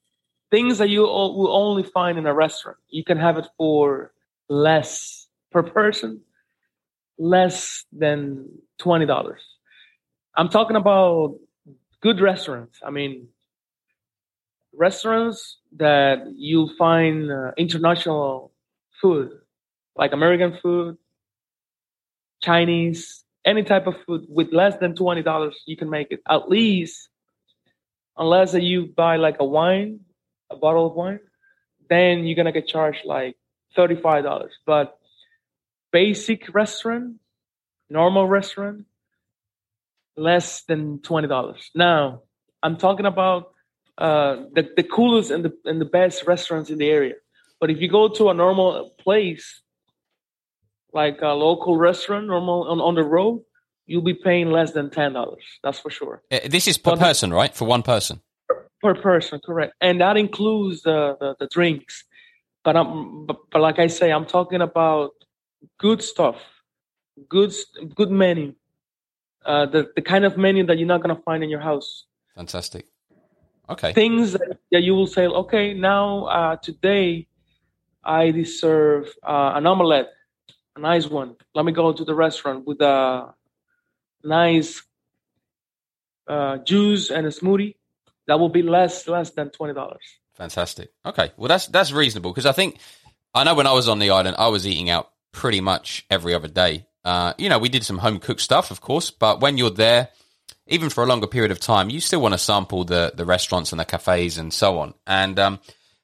[0.51, 2.79] things that you will only find in a restaurant.
[2.89, 4.13] You can have it for
[4.49, 6.23] less per person,
[7.19, 8.49] less than
[8.79, 9.43] twenty dollars.
[10.37, 11.37] I'm talking about
[12.01, 12.81] good restaurants.
[12.85, 13.29] I mean,
[14.75, 18.53] restaurants that you'll find uh, international
[19.01, 19.31] food,
[19.97, 20.97] like American food,
[22.43, 25.57] Chinese, any type of food with less than twenty dollars.
[25.67, 27.09] You can make it at least
[28.17, 30.01] unless you buy like a wine,
[30.51, 31.21] a bottle of wine,
[31.89, 33.37] then you're gonna get charged like
[33.75, 34.53] thirty-five dollars.
[34.67, 34.99] But
[35.93, 37.17] basic restaurant,
[37.89, 38.85] normal restaurant,
[40.19, 41.71] less than twenty dollars.
[41.75, 42.23] Now,
[42.63, 43.53] I'm talking about
[43.97, 47.15] uh, the the coolest and the and the best restaurants in the area.
[47.61, 49.63] But if you go to a normal place,
[50.93, 53.43] like a local restaurant, normal on, on the road,
[53.87, 55.45] you'll be paying less than ten dollars.
[55.63, 56.23] That's for sure.
[56.31, 57.55] Uh, this is per but, person, right?
[57.55, 58.21] For one person.
[58.81, 62.05] Per person, correct, and that includes the the, the drinks.
[62.65, 65.11] But I'm but, but, like I say, I'm talking about
[65.79, 66.37] good stuff,
[67.29, 67.53] good
[67.95, 68.55] good menu,
[69.49, 72.05] uh, the the kind of menu that you're not gonna find in your house.
[72.37, 72.87] Fantastic.
[73.71, 73.93] Okay.
[73.93, 77.27] Things that you will say, okay, now uh, today
[78.05, 80.09] I deserve uh, an omelette,
[80.77, 81.37] a nice one.
[81.55, 83.35] Let me go to the restaurant with a
[84.23, 84.83] nice
[86.27, 87.77] uh, juice and a smoothie.
[88.27, 90.05] That will be less less than twenty dollars.
[90.35, 90.91] Fantastic.
[91.05, 92.79] Okay, well that's that's reasonable because I think
[93.35, 96.35] I know when I was on the island, I was eating out pretty much every
[96.35, 96.88] other day.
[97.09, 100.11] Uh, you know, we did some home cooked stuff, of course, but when you're there,
[100.67, 103.73] even for a longer period of time, you still want to sample the the restaurants
[103.73, 104.93] and the cafes and so on.
[105.07, 105.59] And um,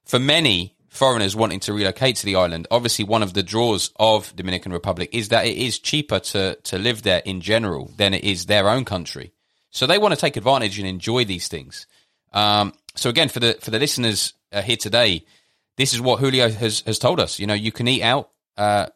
[0.06, 4.34] for many foreigners wanting to relocate to the island, obviously one of the draws of
[4.34, 8.24] Dominican Republic is that it is cheaper to to live there in general than it
[8.24, 9.34] is their own country.
[9.72, 11.86] So they want to take advantage and enjoy these things.
[12.32, 15.26] Um, so again, for the for the listeners uh, here today,
[15.76, 17.38] this is what Julio has has told us.
[17.38, 18.86] You know, you can eat out uh,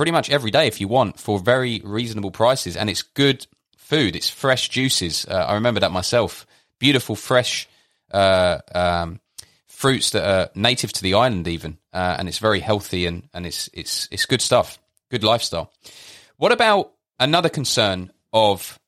[0.00, 4.16] pretty much every day if you want for very reasonable prices, and it's good food.
[4.16, 5.26] It's fresh juices.
[5.28, 6.46] Uh, I remember that myself.
[6.78, 7.68] Beautiful, fresh
[8.10, 9.20] uh, um,
[9.66, 13.44] fruits that are native to the island, even, uh, and it's very healthy and and
[13.46, 14.78] it's it's it's good stuff.
[15.10, 15.70] Good lifestyle.
[16.38, 18.80] What about another concern of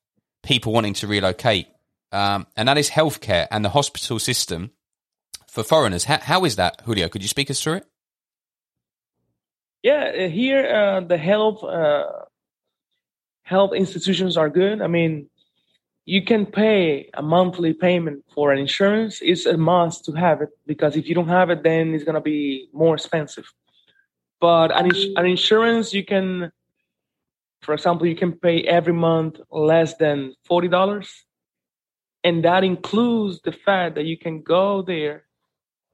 [0.42, 1.66] people wanting to relocate,
[2.10, 4.70] um, and that is healthcare and the hospital system
[5.46, 6.04] for foreigners.
[6.04, 7.10] How, how is that, Julio?
[7.10, 7.86] Could you speak us through it?
[9.82, 12.04] Yeah, uh, here uh, the health uh,
[13.42, 14.80] health institutions are good.
[14.80, 15.28] I mean,
[16.04, 19.18] you can pay a monthly payment for an insurance.
[19.20, 22.20] It's a must to have it because if you don't have it, then it's gonna
[22.20, 23.44] be more expensive.
[24.40, 26.50] But an, ins- an insurance, you can,
[27.62, 31.24] for example, you can pay every month less than forty dollars,
[32.22, 35.24] and that includes the fact that you can go there,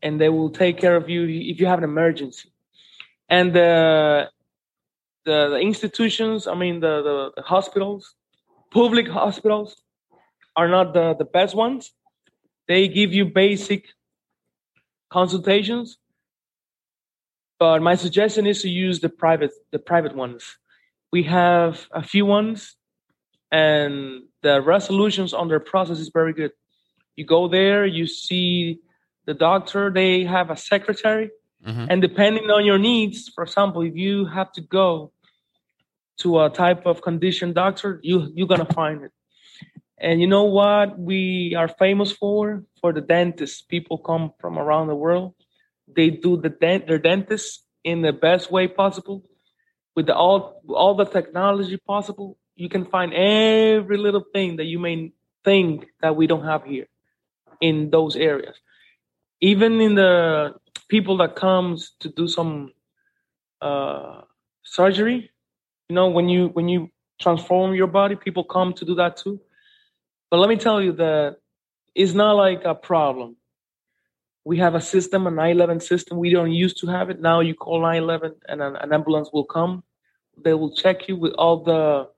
[0.02, 2.52] and they will take care of you if you have an emergency.
[3.28, 4.30] And the
[5.24, 8.14] the, the institutions, I mean the, the, the hospitals,
[8.70, 9.76] public hospitals,
[10.56, 11.92] are not the, the best ones.
[12.66, 13.88] They give you basic
[15.10, 15.98] consultations,
[17.58, 20.58] but my suggestion is to use the private the private ones.
[21.12, 22.76] We have a few ones,
[23.50, 26.52] and the resolutions on their process is very good.
[27.16, 28.78] You go there, you see
[29.26, 29.90] the doctor.
[29.90, 31.30] They have a secretary,
[31.66, 31.86] mm-hmm.
[31.88, 35.12] and depending on your needs, for example, if you have to go
[36.18, 39.12] to a type of condition doctor, you you're gonna find it.
[40.00, 42.64] And you know what we are famous for?
[42.80, 43.62] For the dentists.
[43.62, 45.34] People come from around the world.
[45.88, 49.24] They do the dent their dentists in the best way possible,
[49.96, 52.36] with the, all all the technology possible.
[52.54, 55.12] You can find every little thing that you may
[55.44, 56.88] think that we don't have here
[57.60, 58.56] in those areas.
[59.40, 60.54] Even in the
[60.88, 62.72] people that comes to do some
[63.60, 64.20] uh,
[64.62, 65.30] surgery,
[65.88, 69.40] you know when you when you transform your body people come to do that too.
[70.30, 71.38] But let me tell you that
[71.94, 73.36] it's not like a problem.
[74.44, 76.18] We have a system a 911 system.
[76.18, 77.20] We don't used to have it.
[77.20, 79.82] Now you call 911 and an, an ambulance will come.
[80.42, 82.08] They will check you with all the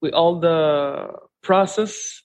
[0.00, 2.23] with all the process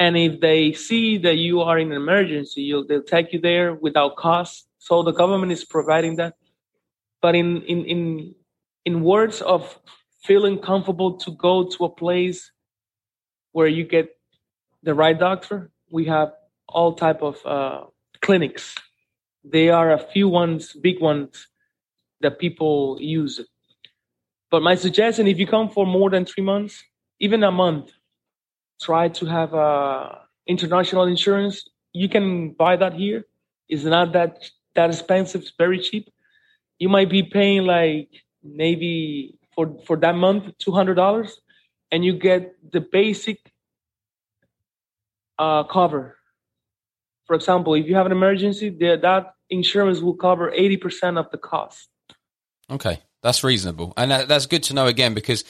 [0.00, 4.16] and if they see that you are in an emergency they'll take you there without
[4.16, 4.66] cost.
[4.78, 6.34] So the government is providing that.
[7.20, 8.34] But in in in
[8.86, 9.78] in words of
[10.24, 12.50] feeling comfortable to go to a place
[13.52, 14.08] where you get
[14.82, 16.32] the right doctor we have
[16.68, 17.84] all type of uh,
[18.22, 18.74] clinics.
[19.44, 21.46] They are a few ones big ones
[22.22, 23.40] that people use.
[24.50, 26.82] But my suggestion if you come for more than three months
[27.18, 27.92] even a month
[28.80, 30.14] try to have uh,
[30.46, 31.68] international insurance.
[31.92, 33.26] You can buy that here.
[33.68, 34.42] It's not that
[34.74, 35.42] that expensive.
[35.42, 36.08] It's very cheap.
[36.78, 38.08] You might be paying like
[38.42, 41.40] maybe for for that month two hundred dollars,
[41.90, 43.38] and you get the basic
[45.38, 46.16] uh, cover.
[47.26, 51.30] For example, if you have an emergency, the, that insurance will cover eighty percent of
[51.30, 51.88] the cost.
[52.70, 55.44] Okay, that's reasonable, and that, that's good to know again because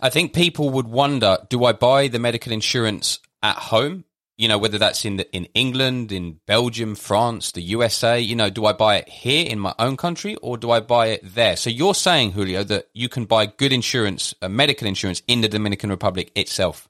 [0.00, 4.04] I think people would wonder: Do I buy the medical insurance at home
[4.36, 8.50] you know, whether that's in the, in England, in Belgium, France, the USA, you know,
[8.50, 11.56] do I buy it here in my own country or do I buy it there?
[11.56, 15.48] So you're saying, Julio, that you can buy good insurance, uh, medical insurance in the
[15.48, 16.88] Dominican Republic itself.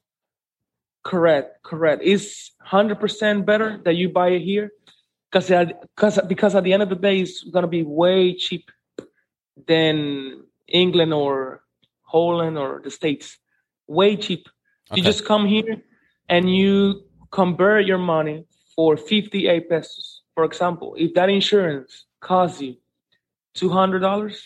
[1.02, 2.00] Correct, correct.
[2.02, 4.70] It's 100% better that you buy it here
[5.30, 8.70] because because because at the end of the day it's going to be way cheap
[9.66, 11.60] than England or
[12.14, 13.38] Holland or the States.
[13.88, 14.48] Way cheap.
[14.90, 15.00] Okay.
[15.00, 15.82] You just come here
[16.28, 18.46] and you convert your money
[18.76, 20.22] for 58 pesos.
[20.34, 22.76] For example, if that insurance costs you
[23.56, 24.36] $200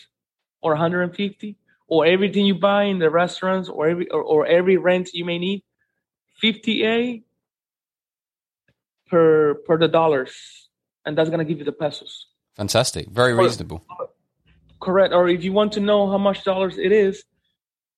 [0.61, 1.55] or 150
[1.87, 5.37] or everything you buy in the restaurants or every or, or every rent you may
[5.37, 5.63] need,
[6.41, 7.23] 58
[9.09, 10.33] per per the dollars,
[11.05, 12.27] and that's gonna give you the pesos.
[12.55, 13.79] Fantastic, very reasonable.
[14.79, 15.13] Correct.
[15.13, 17.23] Or if you want to know how much dollars it is,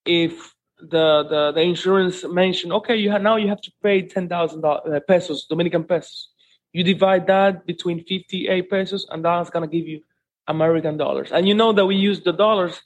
[0.06, 4.28] if the the, the insurance mentioned, okay, you have now you have to pay ten
[4.28, 6.30] thousand uh, pesos, Dominican pesos.
[6.74, 10.02] You divide that between fifty eight pesos, and that's gonna give you
[10.47, 11.32] American dollars.
[11.32, 12.82] And you know that we use the dollars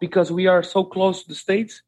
[0.00, 1.82] because we are so close to the states,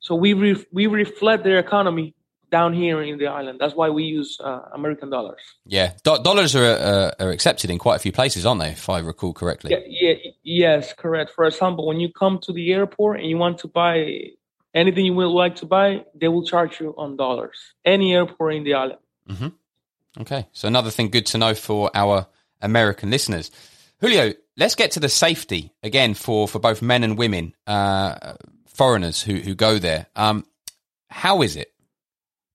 [0.00, 2.14] so we re- we reflect their economy
[2.50, 3.58] down here in the island.
[3.60, 5.40] That's why we use uh, American dollars.
[5.64, 8.70] Yeah, Do- dollars are uh, are accepted in quite a few places, aren't they?
[8.70, 9.70] If I recall correctly.
[9.70, 11.32] Yeah, yeah, yes, correct.
[11.34, 14.30] For example, when you come to the airport and you want to buy
[14.74, 17.74] anything you would like to buy, they will charge you on dollars.
[17.84, 19.00] Any airport in the island.
[19.28, 19.48] Mm-hmm.
[20.22, 22.26] Okay, so another thing good to know for our
[22.60, 23.50] American listeners.
[24.00, 28.34] Julio, let's get to the safety again for, for both men and women, uh,
[28.66, 30.06] foreigners who, who go there.
[30.16, 30.46] Um,
[31.08, 31.72] how is it?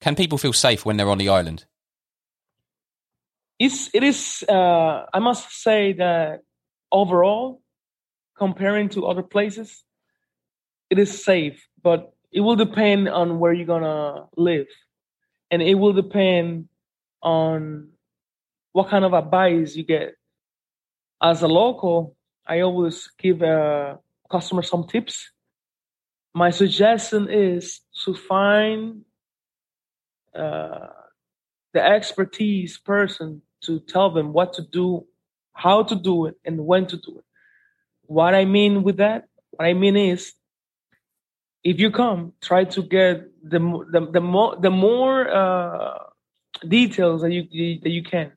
[0.01, 1.65] Can people feel safe when they're on the island?
[3.57, 6.41] It's, it is, uh, I must say that
[6.91, 7.61] overall,
[8.37, 9.83] comparing to other places,
[10.89, 14.67] it is safe, but it will depend on where you're gonna live.
[15.51, 16.67] And it will depend
[17.21, 17.89] on
[18.73, 20.15] what kind of advice you get.
[21.21, 22.15] As a local,
[22.45, 25.31] I always give a customer some tips.
[26.33, 29.05] My suggestion is to find
[30.35, 30.87] uh,
[31.73, 35.07] the expertise person to tell them what to do,
[35.53, 37.25] how to do it, and when to do it.
[38.07, 40.33] What I mean with that, what I mean is,
[41.63, 43.59] if you come, try to get the
[43.91, 45.97] the the more the more uh,
[46.67, 48.31] details that you that you can,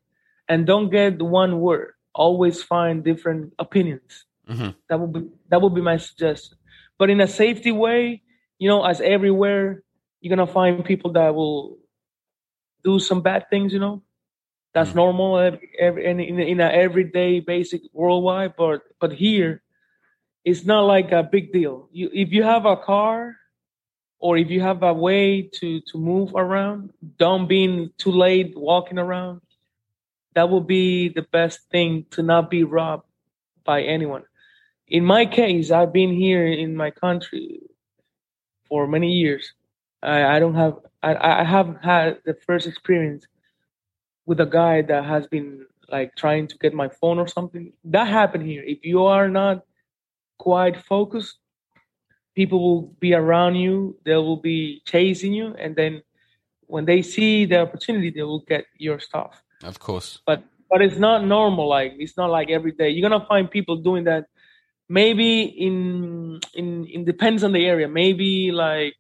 [0.49, 1.93] and don't get the one word.
[2.15, 4.25] Always find different opinions.
[4.49, 4.71] Mm-hmm.
[4.89, 6.57] That would be that would be my suggestion.
[6.99, 8.23] But in a safety way,
[8.59, 9.83] you know, as everywhere,
[10.21, 11.79] you're gonna find people that will
[12.83, 13.73] do some bad things.
[13.73, 14.03] You know,
[14.79, 14.97] that's Mm.
[15.05, 15.39] normal
[15.79, 18.55] every, in in in a everyday basic worldwide.
[18.57, 19.63] But but here,
[20.45, 21.89] it's not like a big deal.
[21.93, 23.37] You if you have a car,
[24.19, 28.99] or if you have a way to to move around, don't be too late walking
[28.99, 29.41] around.
[30.35, 33.07] That will be the best thing to not be robbed
[33.65, 34.25] by anyone.
[34.89, 37.61] In my case, I've been here in my country
[38.69, 39.53] for many years.
[40.03, 43.27] I, I don't have I, I have had the first experience
[44.29, 47.73] with a guy that has been like trying to get my phone or something.
[47.97, 48.63] That happened here.
[48.75, 49.57] If you are not
[50.39, 51.39] quite focused,
[52.37, 56.03] people will be around you, they will be chasing you, and then
[56.67, 60.21] when they see the opportunity, they will get your stuff Of course.
[60.27, 63.77] but but it's not normal like it's not like every day you're gonna find people
[63.89, 64.25] doing that
[65.01, 65.31] maybe
[65.67, 68.99] in in in depends on the area maybe like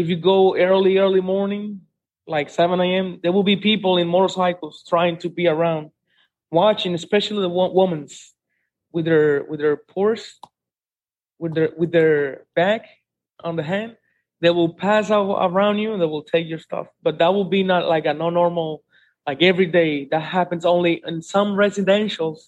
[0.00, 1.64] if you go early early morning
[2.26, 5.90] like 7 a.m there will be people in motorcycles trying to be around
[6.50, 8.34] watching especially the wo- women's
[8.92, 10.38] with their with their purse
[11.38, 12.82] with their with their bag
[13.42, 13.96] on the hand.
[14.40, 16.86] They will pass out around you and they will take your stuff.
[17.02, 18.84] But that will be not like a no normal
[19.26, 20.06] like every day.
[20.10, 22.38] That happens only in some residentials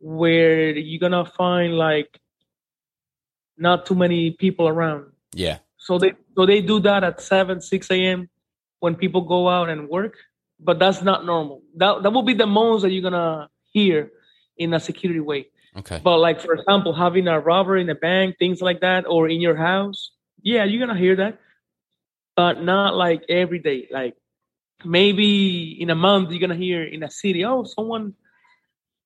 [0.00, 2.20] where you're gonna find like
[3.56, 5.12] not too many people around.
[5.34, 5.58] Yeah.
[5.78, 8.28] so they so they do that at 7 6 a.m
[8.82, 10.16] when people go out and work
[10.64, 11.62] but that's not normal.
[11.76, 14.12] That, that will be the most that you're gonna hear
[14.56, 15.48] in a security way.
[15.74, 16.00] Okay.
[16.04, 19.40] but like for example having a robber in a bank things like that or in
[19.40, 20.10] your house
[20.42, 21.40] yeah you're gonna hear that
[22.36, 23.88] but not like every day.
[23.90, 24.14] Like
[24.84, 28.12] maybe in a month you're gonna hear in a city oh someone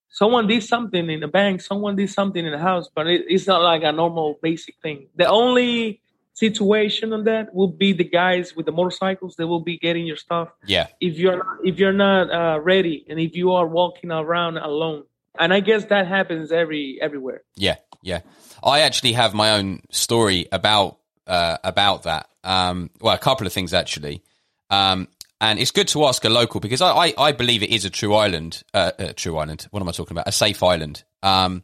[0.09, 3.47] someone did something in the bank someone did something in the house but it, it's
[3.47, 5.07] not like a normal basic thing.
[5.15, 6.01] The only
[6.37, 10.17] situation on that will be the guys with the motorcycles they will be getting your
[10.17, 10.87] stuff Yeah.
[10.99, 15.03] if you're not, if you're not uh, ready and if you are walking around alone
[15.41, 18.21] and i guess that happens every everywhere Yeah, yeah.
[18.63, 22.23] I actually have my own story about uh, about that.
[22.43, 24.23] Um, well, a couple of things actually.
[24.69, 25.07] Um,
[25.39, 27.89] and it's good to ask a local because I, I, I believe it is a
[27.91, 29.67] true island, uh, uh, true island.
[29.71, 30.27] What am I talking about?
[30.27, 31.03] A safe island.
[31.21, 31.63] Um,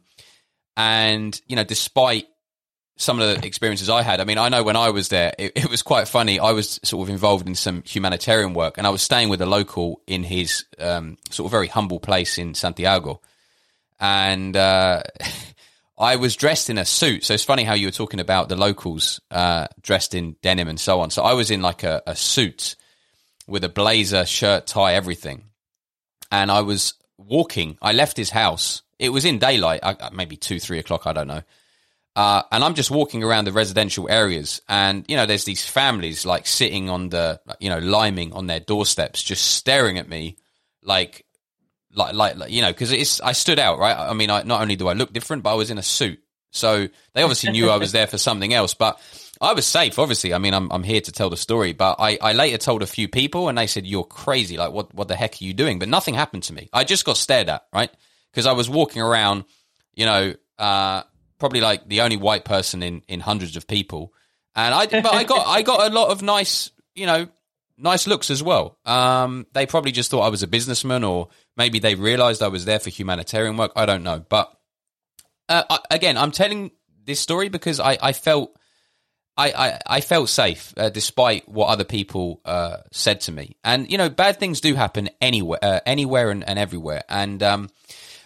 [0.76, 2.26] and you know, despite
[2.96, 5.52] some of the experiences I had, I mean, I know when I was there, it,
[5.56, 6.38] it was quite funny.
[6.38, 9.46] I was sort of involved in some humanitarian work, and I was staying with a
[9.46, 13.20] local in his um, sort of very humble place in Santiago,
[14.00, 14.56] and.
[14.56, 15.02] Uh,
[15.96, 17.24] I was dressed in a suit.
[17.24, 20.80] So it's funny how you were talking about the locals uh, dressed in denim and
[20.80, 21.10] so on.
[21.10, 22.74] So I was in like a, a suit
[23.46, 25.44] with a blazer, shirt, tie, everything.
[26.32, 27.78] And I was walking.
[27.80, 28.82] I left his house.
[28.98, 29.82] It was in daylight,
[30.12, 31.06] maybe two, three o'clock.
[31.06, 31.42] I don't know.
[32.16, 36.24] Uh, and I'm just walking around the residential areas, and you know, there's these families
[36.24, 40.36] like sitting on the, you know, liming on their doorsteps, just staring at me,
[40.82, 41.26] like,
[41.92, 43.96] like, like, like you know, because it's I stood out, right?
[43.96, 46.20] I mean, I, not only do I look different, but I was in a suit,
[46.52, 48.74] so they obviously knew I was there for something else.
[48.74, 49.00] But
[49.40, 50.32] I was safe, obviously.
[50.32, 52.86] I mean, I'm I'm here to tell the story, but I, I later told a
[52.86, 54.56] few people, and they said, "You're crazy!
[54.56, 56.68] Like, what what the heck are you doing?" But nothing happened to me.
[56.72, 57.90] I just got stared at, right?
[58.30, 59.44] Because I was walking around,
[59.94, 61.02] you know, uh,
[61.44, 64.14] probably like the only white person in in hundreds of people,
[64.56, 67.28] and I but I got I got a lot of nice, you know,
[67.76, 68.78] nice looks as well.
[68.86, 72.64] Um, they probably just thought I was a businessman, or maybe they realized I was
[72.64, 73.72] there for humanitarian work.
[73.76, 74.58] I don't know, but
[75.50, 76.70] uh, I, again, I'm telling
[77.04, 78.58] this story because I I felt
[79.36, 83.58] I, I, I felt safe uh, despite what other people uh, said to me.
[83.62, 87.02] And you know, bad things do happen anywhere, uh, anywhere and, and, everywhere.
[87.06, 87.68] And um,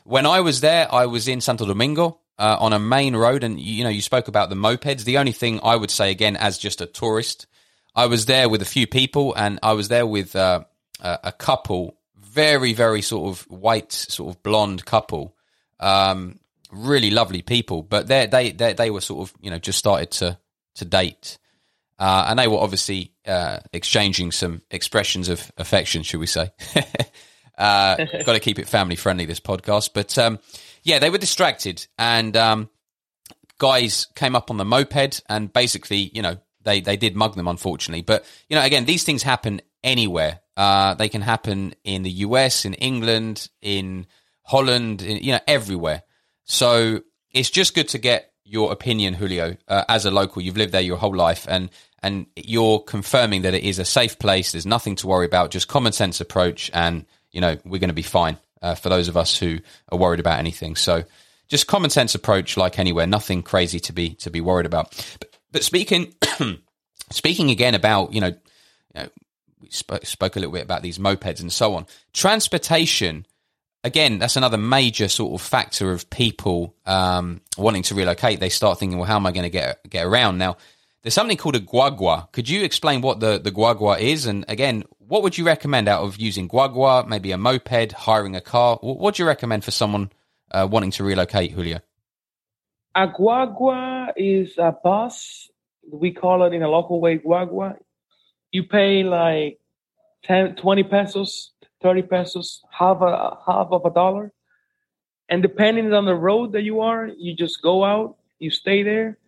[0.04, 3.60] when I was there, I was in Santo Domingo uh, on a main road, and
[3.60, 5.04] you know, you spoke about the mopeds.
[5.04, 7.46] The only thing I would say again, as just a tourist,
[7.94, 10.64] I was there with a few people, and I was there with uh,
[11.00, 15.34] a couple, very very sort of white, sort of blonde couple.
[15.80, 16.38] Um,
[16.70, 20.38] really lovely people, but they they they were sort of you know just started to
[20.76, 21.38] to date.
[21.98, 26.52] Uh, and they were obviously uh, exchanging some expressions of affection, should we say?
[27.58, 29.90] uh, got to keep it family friendly, this podcast.
[29.92, 30.38] But um,
[30.82, 32.70] yeah, they were distracted, and um,
[33.58, 37.48] guys came up on the moped, and basically, you know, they they did mug them,
[37.48, 38.02] unfortunately.
[38.02, 40.40] But you know, again, these things happen anywhere.
[40.56, 44.06] Uh, they can happen in the US, in England, in
[44.42, 46.02] Holland, in, you know, everywhere.
[46.44, 47.02] So
[47.32, 50.42] it's just good to get your opinion, Julio, uh, as a local.
[50.42, 51.70] You've lived there your whole life, and
[52.02, 54.52] and you're confirming that it is a safe place.
[54.52, 55.50] There's nothing to worry about.
[55.50, 58.38] Just common sense approach, and you know we're going to be fine.
[58.60, 59.58] Uh, for those of us who
[59.90, 61.04] are worried about anything, so
[61.46, 63.06] just common sense approach, like anywhere.
[63.06, 64.90] Nothing crazy to be to be worried about.
[65.20, 66.14] But, but speaking
[67.10, 68.34] speaking again about you know, you
[68.94, 69.08] know
[69.60, 71.86] we spoke, spoke a little bit about these mopeds and so on.
[72.12, 73.26] Transportation
[73.84, 78.40] again, that's another major sort of factor of people um, wanting to relocate.
[78.40, 80.38] They start thinking, well, how am I going to get get around?
[80.38, 80.56] Now,
[81.02, 82.30] there's something called a guagua.
[82.32, 84.26] Could you explain what the, the guagua is?
[84.26, 88.40] And again, what would you recommend out of using guagua, maybe a moped, hiring a
[88.40, 88.78] car?
[88.82, 90.12] What do you recommend for someone
[90.50, 91.80] uh, wanting to relocate, Julio?
[92.94, 95.50] A guagua is a bus.
[95.90, 97.76] We call it in a local way guagua.
[98.52, 99.58] You pay like
[100.24, 101.52] 10, 20 pesos
[101.82, 104.32] 30 pesos, half a half of a dollar.
[105.28, 109.18] And depending on the road that you are, you just go out, you stay there,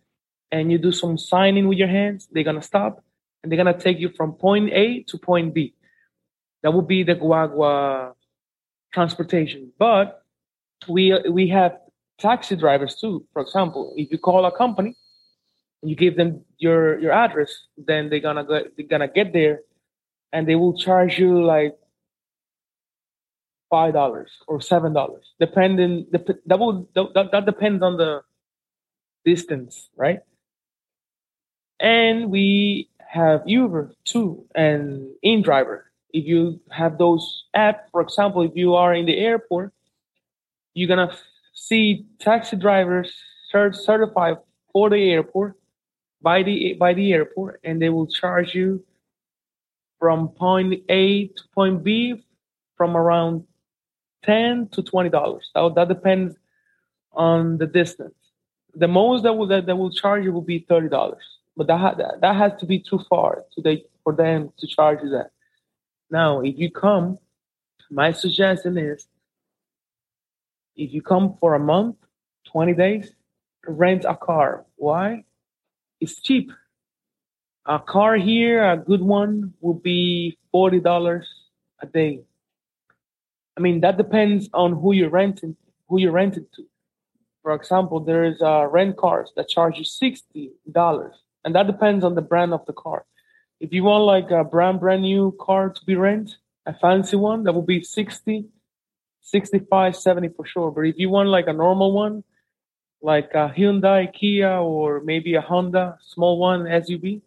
[0.51, 2.27] and you do some signing with your hands.
[2.31, 3.03] They're gonna stop
[3.43, 5.73] and they're gonna take you from point A to point B.
[6.63, 8.13] That would be the Guagua
[8.93, 9.71] transportation.
[9.79, 10.23] But
[10.87, 11.77] we we have
[12.19, 13.25] taxi drivers too.
[13.33, 14.95] For example, if you call a company
[15.81, 19.61] and you give them your your address, then they're gonna go, they're gonna get there,
[20.31, 21.75] and they will charge you like
[23.69, 26.05] five dollars or seven dollars, depending.
[26.11, 28.21] That will that, that depends on the
[29.25, 30.19] distance, right?
[31.79, 35.81] And we have Uber too and InDriver.
[36.13, 39.73] If you have those apps, for example, if you are in the airport,
[40.73, 41.13] you're gonna
[41.53, 43.13] see taxi drivers
[43.53, 44.37] cert- certified
[44.71, 45.57] for the airport
[46.21, 48.83] by the by the airport, and they will charge you
[49.99, 52.23] from point A to point B
[52.77, 53.43] from around
[54.23, 55.49] ten to twenty dollars.
[55.53, 56.35] That that depends
[57.11, 58.15] on the distance.
[58.73, 61.23] The most that will that, that will charge you will be thirty dollars,
[61.63, 65.09] but that, that has to be too far to they for them to charge you
[65.09, 65.31] that.
[66.09, 67.19] Now, if you come,
[67.89, 69.07] my suggestion is
[70.75, 71.97] if you come for a month,
[72.45, 73.11] twenty days,
[73.67, 74.65] rent a car.
[74.75, 75.23] Why?
[75.99, 76.51] It's cheap.
[77.65, 81.27] A car here, a good one, will be forty dollars
[81.81, 82.23] a day
[83.57, 85.55] I mean, that depends on who you're renting,
[85.87, 86.63] who you're rented to.
[87.43, 92.03] For example, there is uh, rent cars that charge you sixty dollars, and that depends
[92.03, 93.05] on the brand of the car.
[93.59, 97.43] If you want like a brand brand new car to be rent, a fancy one,
[97.43, 98.45] that will be 60,
[99.21, 100.71] 65, 70 for sure.
[100.71, 102.23] But if you want like a normal one,
[103.01, 107.21] like a Hyundai, Kia, or maybe a Honda small one SUV,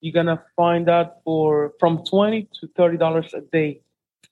[0.00, 3.80] you're gonna find that for from twenty to thirty dollars a day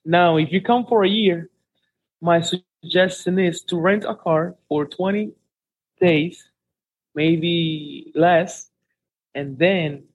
[0.05, 1.49] now, if you come for a year,
[2.21, 5.31] my suggestion is to rent a car for 20
[5.99, 6.47] days,
[7.15, 8.69] maybe less,
[9.35, 10.05] and then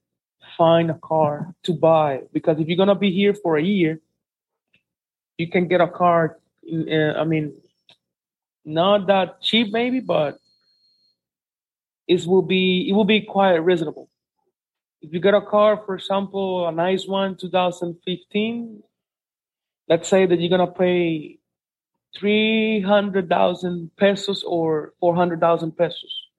[0.56, 2.22] find a car to buy.
[2.32, 4.00] Because if you're to be here for a year,
[5.38, 6.38] you can get a car,
[6.70, 7.54] uh, I mean,
[8.64, 10.38] not that cheap maybe, but
[12.08, 14.08] it will be it will be quite reasonable.
[15.00, 18.82] If you get a car, for example, a nice one, 2015,
[19.88, 21.38] let's say that you're gonna pay
[22.18, 26.29] three hundred thousand pesos or four hundred thousand pesos.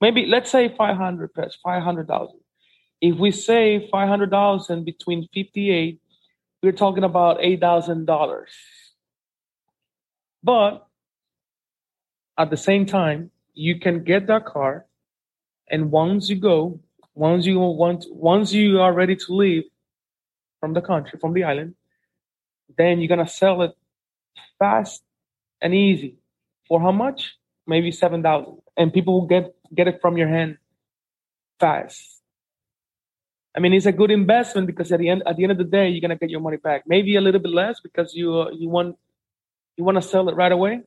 [0.00, 2.40] Maybe let's say five hundred pesos, five hundred thousand.
[3.00, 6.00] If we say five hundred thousand between fifty-eight,
[6.62, 8.50] we're talking about eight thousand dollars.
[10.42, 10.86] But
[12.38, 14.86] at the same time, you can get that car,
[15.68, 16.80] and once you go,
[17.14, 19.64] once you want, once you are ready to leave
[20.60, 21.74] from the country, from the island,
[22.78, 23.72] then you're gonna sell it
[24.58, 25.02] fast
[25.60, 26.16] and easy.
[26.68, 27.36] For how much?
[27.70, 30.58] Maybe seven thousand, and people will get get it from your hand
[31.60, 32.20] fast.
[33.56, 35.70] I mean, it's a good investment because at the end at the end of the
[35.78, 36.80] day, you're gonna get your money back.
[36.94, 38.96] Maybe a little bit less because you uh, you want
[39.76, 40.82] you want to sell it right away.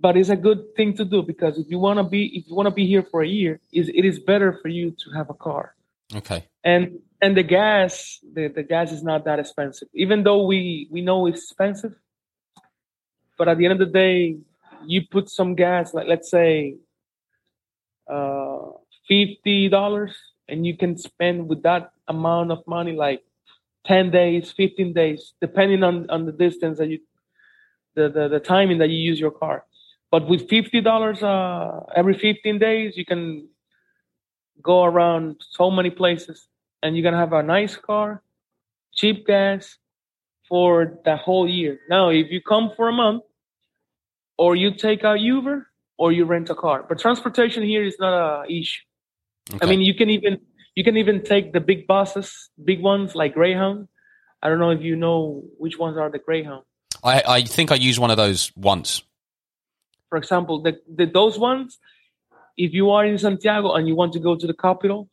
[0.00, 2.54] But it's a good thing to do because if you want to be if you
[2.58, 5.30] want to be here for a year, is it is better for you to have
[5.30, 5.74] a car.
[6.14, 6.44] Okay.
[6.64, 11.00] And and the gas the, the gas is not that expensive, even though we we
[11.02, 11.94] know it's expensive.
[13.36, 14.38] But at the end of the day,
[14.86, 16.76] you put some gas, like let's say
[18.10, 18.58] uh,
[19.06, 20.16] fifty dollars,
[20.48, 23.22] and you can spend with that amount of money like
[23.86, 26.98] 10 days 15 days depending on on the distance that you
[27.94, 29.64] the the, the timing that you use your car
[30.10, 33.48] but with fifty dollars uh, every fifteen days, you can
[34.62, 36.48] go around so many places,
[36.82, 38.22] and you're gonna have a nice car,
[38.94, 39.76] cheap gas
[40.48, 41.80] for the whole year.
[41.90, 43.22] Now, if you come for a month,
[44.38, 45.66] or you take a Uber,
[45.98, 48.82] or you rent a car, but transportation here is not a issue.
[49.52, 49.66] Okay.
[49.66, 50.40] I mean, you can even
[50.74, 53.88] you can even take the big buses, big ones like Greyhound.
[54.42, 56.62] I don't know if you know which ones are the Greyhound.
[57.02, 59.02] I, I think I used one of those once.
[60.08, 61.78] For example, the, the those ones,
[62.56, 65.08] if you are in Santiago and you want to go to the capital,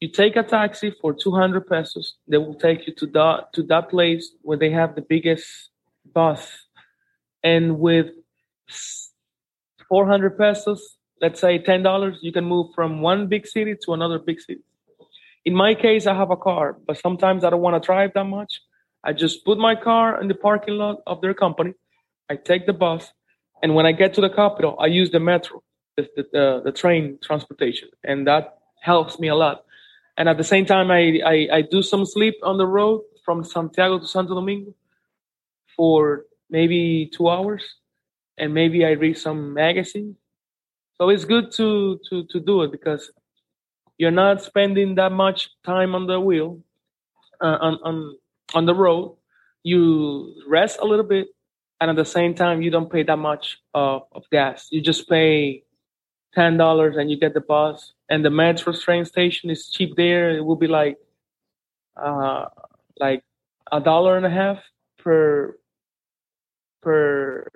[0.00, 2.14] you take a taxi for 200 pesos.
[2.26, 5.68] They will take you to that to that place where they have the biggest
[6.14, 6.66] bus,
[7.44, 8.06] and with
[9.88, 14.18] 400 pesos, let's say ten dollars, you can move from one big city to another
[14.18, 14.62] big city.
[15.44, 18.24] In my case, I have a car, but sometimes I don't want to drive that
[18.24, 18.60] much.
[19.02, 21.72] I just put my car in the parking lot of their company.
[22.28, 23.12] I take the bus,
[23.62, 25.62] and when I get to the capital, I use the metro,
[25.96, 29.64] the, the, the train transportation, and that helps me a lot.
[30.16, 33.42] And at the same time, I, I, I do some sleep on the road from
[33.42, 34.74] Santiago to Santo Domingo
[35.76, 37.62] for maybe two hours,
[38.40, 40.16] and maybe I read some magazine.
[40.96, 43.12] So it's good to, to, to do it because
[43.98, 46.60] you're not spending that much time on the wheel,
[47.40, 48.16] uh, on, on,
[48.54, 49.16] on the road.
[49.62, 51.28] You rest a little bit
[51.80, 55.08] and at the same time you don't pay that much of, of gas you just
[55.08, 55.62] pay
[56.34, 60.30] ten dollars and you get the bus and the metro train station is cheap there
[60.30, 60.98] it will be like
[61.96, 62.44] uh
[62.98, 63.24] like
[63.72, 64.58] a dollar and a half
[64.98, 65.56] per
[66.82, 67.48] per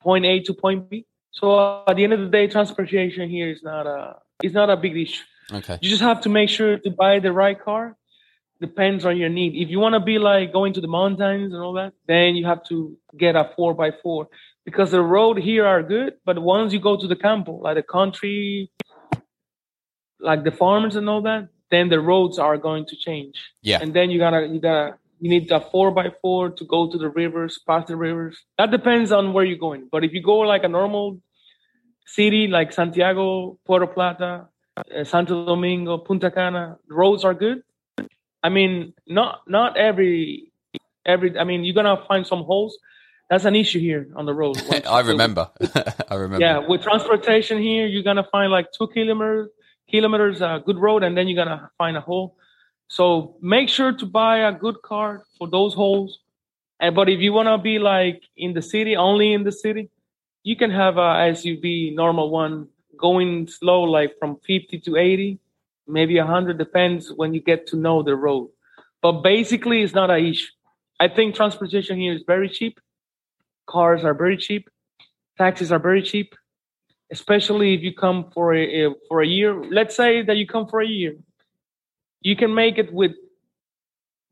[0.00, 3.62] point a to point b so at the end of the day transportation here is
[3.62, 6.90] not a it's not a big issue okay you just have to make sure to
[6.90, 7.96] buy the right car
[8.60, 9.54] depends on your need.
[9.54, 12.46] If you want to be like going to the mountains and all that, then you
[12.46, 14.28] have to get a four by four
[14.64, 16.14] because the road here are good.
[16.24, 18.70] But once you go to the campo, like the country,
[20.20, 23.36] like the farms and all that, then the roads are going to change.
[23.62, 23.78] Yeah.
[23.80, 26.98] And then you gotta, you gotta, you need a four by four to go to
[26.98, 28.38] the rivers, past the rivers.
[28.56, 29.88] That depends on where you're going.
[29.90, 31.20] But if you go like a normal
[32.06, 37.62] city like Santiago, Puerto Plata, uh, Santo Domingo, Punta Cana, roads are good
[38.42, 40.52] I mean, not not every
[41.04, 41.38] every.
[41.38, 42.78] I mean, you're gonna find some holes.
[43.28, 44.56] That's an issue here on the road.
[44.88, 45.50] I remember.
[46.08, 46.44] I remember.
[46.44, 49.50] Yeah, with transportation here, you're gonna find like two kilometers
[49.90, 52.36] kilometers uh, good road, and then you're gonna find a hole.
[52.88, 56.20] So make sure to buy a good car for those holes.
[56.80, 59.90] And but if you wanna be like in the city, only in the city,
[60.42, 65.38] you can have a SUV normal one going slow, like from 50 to 80
[65.88, 68.50] maybe a hundred depends when you get to know the road.
[69.02, 70.52] But basically, it's not an issue.
[71.00, 72.78] I think transportation here is very cheap.
[73.66, 74.68] Cars are very cheap.
[75.38, 76.34] Taxis are very cheap,
[77.12, 79.54] especially if you come for a for a year.
[79.62, 81.14] Let's say that you come for a year,
[82.20, 83.12] you can make it with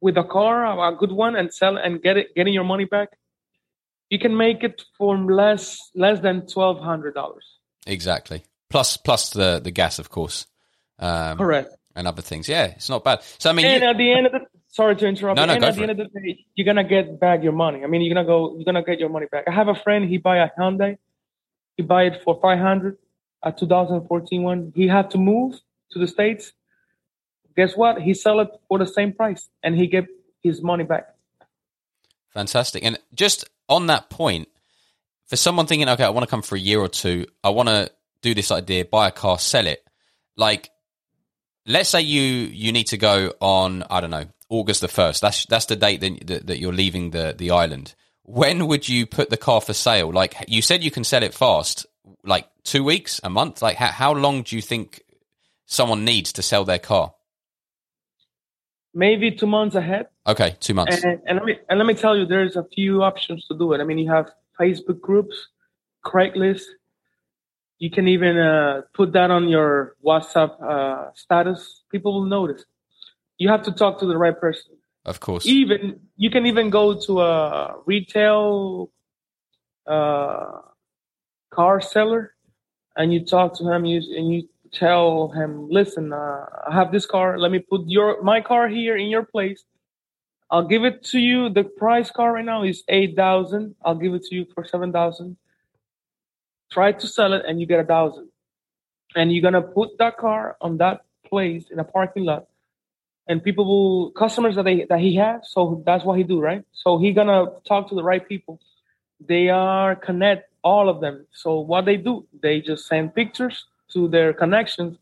[0.01, 3.09] with a car, a good one, and sell and get it, getting your money back.
[4.11, 7.45] You can make it for less less than twelve hundred dollars.
[7.87, 8.45] Exactly.
[8.71, 10.47] Plus plus the the gas, of course
[10.99, 11.75] um, Correct.
[11.95, 12.49] And other things.
[12.49, 13.23] Yeah, it's not bad.
[13.39, 15.37] So I mean, and you, at the end of the sorry to interrupt.
[15.39, 16.01] No, no, and at the end it.
[16.01, 17.85] of the day, you're gonna get back your money.
[17.85, 19.45] I mean, you're gonna go, you're gonna get your money back.
[19.49, 20.07] I have a friend.
[20.09, 20.99] He buy a Hyundai.
[21.77, 22.99] He buy it for five hundred.
[23.43, 24.73] a 2014 one.
[24.75, 25.59] He had to move
[25.93, 26.53] to the states.
[27.57, 28.01] Guess what?
[28.01, 30.07] He sold it for the same price, and he gave
[30.43, 31.15] his money back.
[32.31, 32.85] Fantastic.
[32.85, 34.49] And just on that point,
[35.27, 37.69] for someone thinking, okay, I want to come for a year or two, I want
[37.69, 37.91] to
[38.23, 39.83] do this idea, buy a car, sell it.
[40.37, 40.71] Like,
[41.67, 45.23] let's say you you need to go on, I don't know, August the first.
[45.23, 47.95] That's that's the date that, that you're leaving the the island.
[48.23, 50.13] When would you put the car for sale?
[50.13, 51.87] Like you said, you can sell it fast.
[52.23, 53.63] Like two weeks, a month.
[53.63, 55.03] Like how how long do you think
[55.65, 57.15] someone needs to sell their car?
[58.97, 60.07] Maybe two months ahead.
[60.27, 61.05] Okay, two months.
[61.05, 63.75] And, and let me and let me tell you, there's a few options to do
[63.75, 63.81] it.
[63.83, 65.37] I mean, you have Facebook groups,
[66.03, 66.65] Craigslist.
[67.79, 71.83] You can even uh, put that on your WhatsApp uh, status.
[71.93, 72.65] People will notice.
[73.37, 74.73] You have to talk to the right person.
[75.05, 75.45] Of course.
[75.45, 78.91] Even you can even go to a retail
[79.87, 80.63] uh,
[81.51, 82.33] car seller,
[82.97, 83.85] and you talk to him.
[83.85, 84.49] You and you
[84.79, 87.39] tell him, "Listen, uh, I have this car.
[87.39, 89.65] Let me put your my car here in your place.
[90.51, 91.49] I'll give it to you.
[91.49, 93.75] The price car right now is eight thousand.
[93.85, 95.37] I'll give it to you for seven thousand.
[96.71, 98.29] Try to sell it, and you get a thousand.
[99.15, 102.47] And you're gonna put that car on that place in a parking lot,
[103.29, 105.51] and people will customers that they that he has.
[105.51, 106.65] So that's what he do, right?
[106.73, 108.61] So he gonna talk to the right people.
[109.21, 111.27] They are connect all of them.
[111.33, 114.99] So what they do, they just send pictures to their connections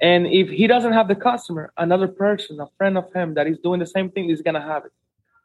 [0.00, 3.58] and if he doesn't have the customer, another person, a friend of him that is
[3.58, 4.92] doing the same thing is gonna have it.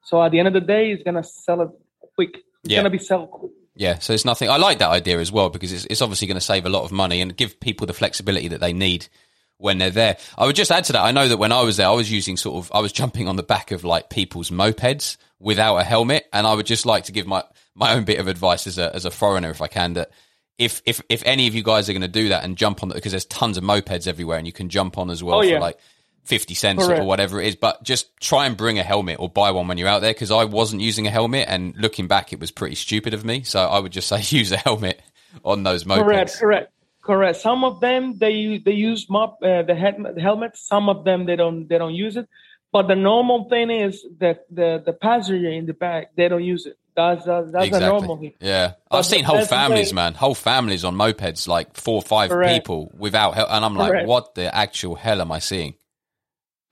[0.04, 1.70] So at the end of the day, he's gonna sell it
[2.16, 2.38] quick.
[2.64, 2.80] It's yeah.
[2.80, 3.52] gonna be sell quick.
[3.76, 4.50] Yeah, so it's nothing.
[4.50, 6.84] I like that idea as well because it's, it's obviously going to save a lot
[6.84, 9.08] of money and give people the flexibility that they need
[9.56, 10.18] when they're there.
[10.38, 11.02] I would just add to that.
[11.02, 13.30] I know that when I was there, I was using sort of, I was jumping
[13.30, 17.06] on the back of like people's mopeds without a helmet, and I would just like
[17.06, 17.42] to give my
[17.74, 20.12] my own bit of advice as a as a foreigner, if I can, that
[20.60, 22.90] if if if any of you guys are going to do that and jump on
[22.90, 25.56] because there's tons of mopeds everywhere and you can jump on as well oh, yeah.
[25.56, 25.80] for like
[26.26, 27.02] 50 cents Correct.
[27.02, 27.56] or whatever it is.
[27.56, 30.32] But just try and bring a helmet or buy one when you're out there because
[30.32, 33.44] I wasn't using a helmet and looking back it was pretty stupid of me.
[33.44, 35.02] So I would just say use a helmet
[35.44, 36.04] on those mopeds.
[36.04, 37.38] Correct correct correct.
[37.40, 40.58] Some of them they they use mop uh, the, head, the helmet.
[40.58, 42.28] Some of them they don't they don't use it.
[42.72, 46.66] But the normal thing is that the the passenger in the back they don't use
[46.66, 47.88] it that's that's, that's exactly.
[47.88, 48.32] a normal.
[48.40, 52.54] Yeah, I've seen whole families, man, whole families on mopeds, like four or five Correct.
[52.54, 53.94] people without help, and I'm Correct.
[53.94, 55.76] like, what the actual hell am I seeing?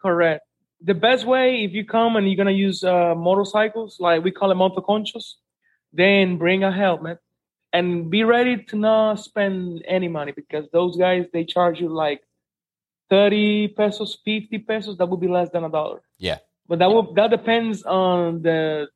[0.02, 0.44] Correct.
[0.82, 4.52] The best way, if you come and you're gonna use uh, motorcycles, like we call
[4.52, 5.34] it motoconchos,
[5.94, 7.20] then bring a helmet
[7.74, 12.22] and be ready to not spend any money because those guys they charge you like
[13.10, 16.38] 30 pesos 50 pesos that would be less than a dollar yeah
[16.68, 18.88] but that will that depends on the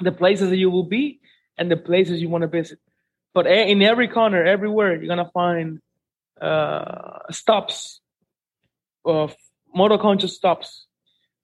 [0.00, 1.20] the places that you will be
[1.58, 2.78] and the places you want to visit.
[3.32, 5.80] But in every corner, everywhere, you're gonna find
[6.40, 8.00] uh, stops
[9.04, 9.34] of
[9.76, 10.86] motoconchos stops.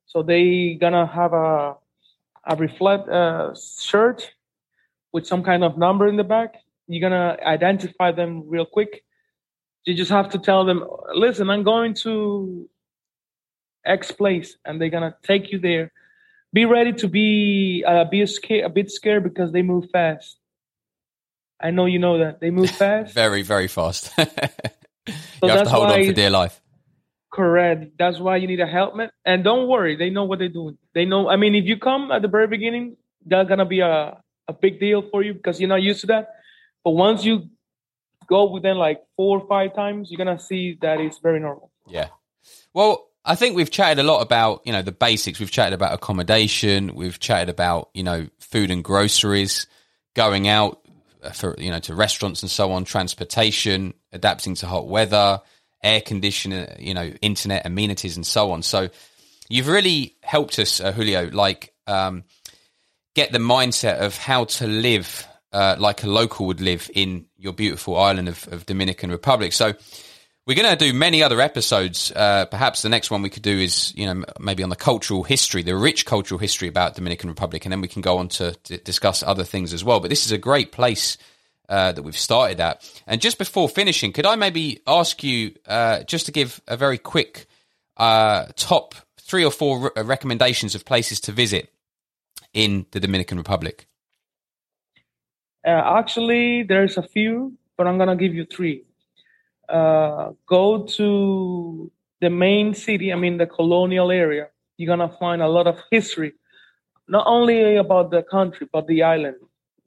[0.07, 1.75] So they gonna have a
[2.45, 4.33] a reflect uh, shirt
[5.13, 6.55] with some kind of number in the back.
[6.87, 9.05] You're gonna identify them real quick.
[9.85, 10.85] You just have to tell them,
[11.15, 12.69] listen, I'm going to
[13.85, 15.93] X place, and they're gonna take you there
[16.53, 20.39] be ready to be uh, be a, scared, a bit scared because they move fast.
[21.61, 23.15] I know you know that they move fast.
[23.15, 24.13] very, very fast.
[24.19, 26.61] you have to hold on for dear life.
[27.33, 27.93] Correct.
[27.97, 29.13] That's why you need a helmet.
[29.25, 30.79] And don't worry, they know what they're doing.
[30.95, 31.29] They know.
[31.29, 34.81] I mean, if you come at the very beginning, that's gonna be a a big
[34.81, 36.31] deal for you because you're not used to that.
[36.83, 37.49] But once you
[38.27, 41.71] go within like four or five times, you're gonna see that it's very normal.
[41.87, 42.09] Yeah.
[42.75, 45.39] Well, I think we've chatted a lot about, you know, the basics.
[45.39, 46.95] We've chatted about accommodation.
[46.95, 49.67] We've chatted about, you know, food and groceries,
[50.15, 50.81] going out
[51.35, 55.41] for, you know, to restaurants and so on, transportation, adapting to hot weather,
[55.83, 58.63] air conditioning, you know, internet amenities and so on.
[58.63, 58.89] So
[59.49, 62.25] you've really helped us, uh, Julio, like, um,
[63.15, 67.53] get the mindset of how to live, uh, like a local would live in your
[67.53, 69.53] beautiful island of, of Dominican Republic.
[69.53, 69.75] So,
[70.47, 72.11] we're going to do many other episodes.
[72.15, 75.23] Uh, perhaps the next one we could do is, you know, maybe on the cultural
[75.23, 78.53] history, the rich cultural history about Dominican Republic, and then we can go on to,
[78.85, 80.01] discuss other things as well.
[80.01, 81.19] But this is a great place
[81.69, 82.91] uh, that we've started at.
[83.07, 86.99] And just before finishing, could I maybe ask you uh, just to give a very
[86.99, 87.47] quick
[87.97, 91.73] uh, top three or four re- recommendations of places to visit
[92.53, 93.87] in the Dominican Republic?
[95.65, 98.85] Uh, actually, there's a few, but I'm going to give you three.
[99.71, 101.91] Uh, go to
[102.21, 106.33] the main city, I mean the colonial area, you're gonna find a lot of history,
[107.09, 109.37] not only about the country but the island,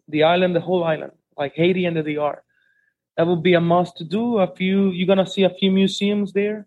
[0.08, 2.44] the island, the whole island, like Haiti and the DR.
[3.18, 4.40] That would be a must to do.
[4.40, 6.66] A few, you're gonna see a few museums there,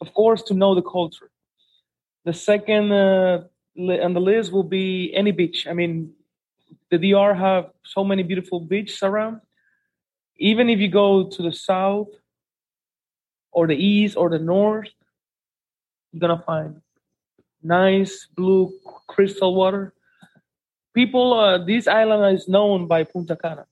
[0.00, 1.30] of course, to know the culture.
[2.24, 3.44] The second uh,
[3.76, 5.66] on the list will be any beach.
[5.66, 6.12] I mean,
[6.90, 9.40] the DR have so many beautiful beaches around.
[10.36, 12.08] Even if you go to the south,
[13.52, 14.88] or the east, or the north,
[16.12, 16.80] you're gonna find
[17.62, 18.72] nice blue
[19.06, 19.94] crystal water.
[20.94, 23.66] People, uh, this island is known by Punta Cana,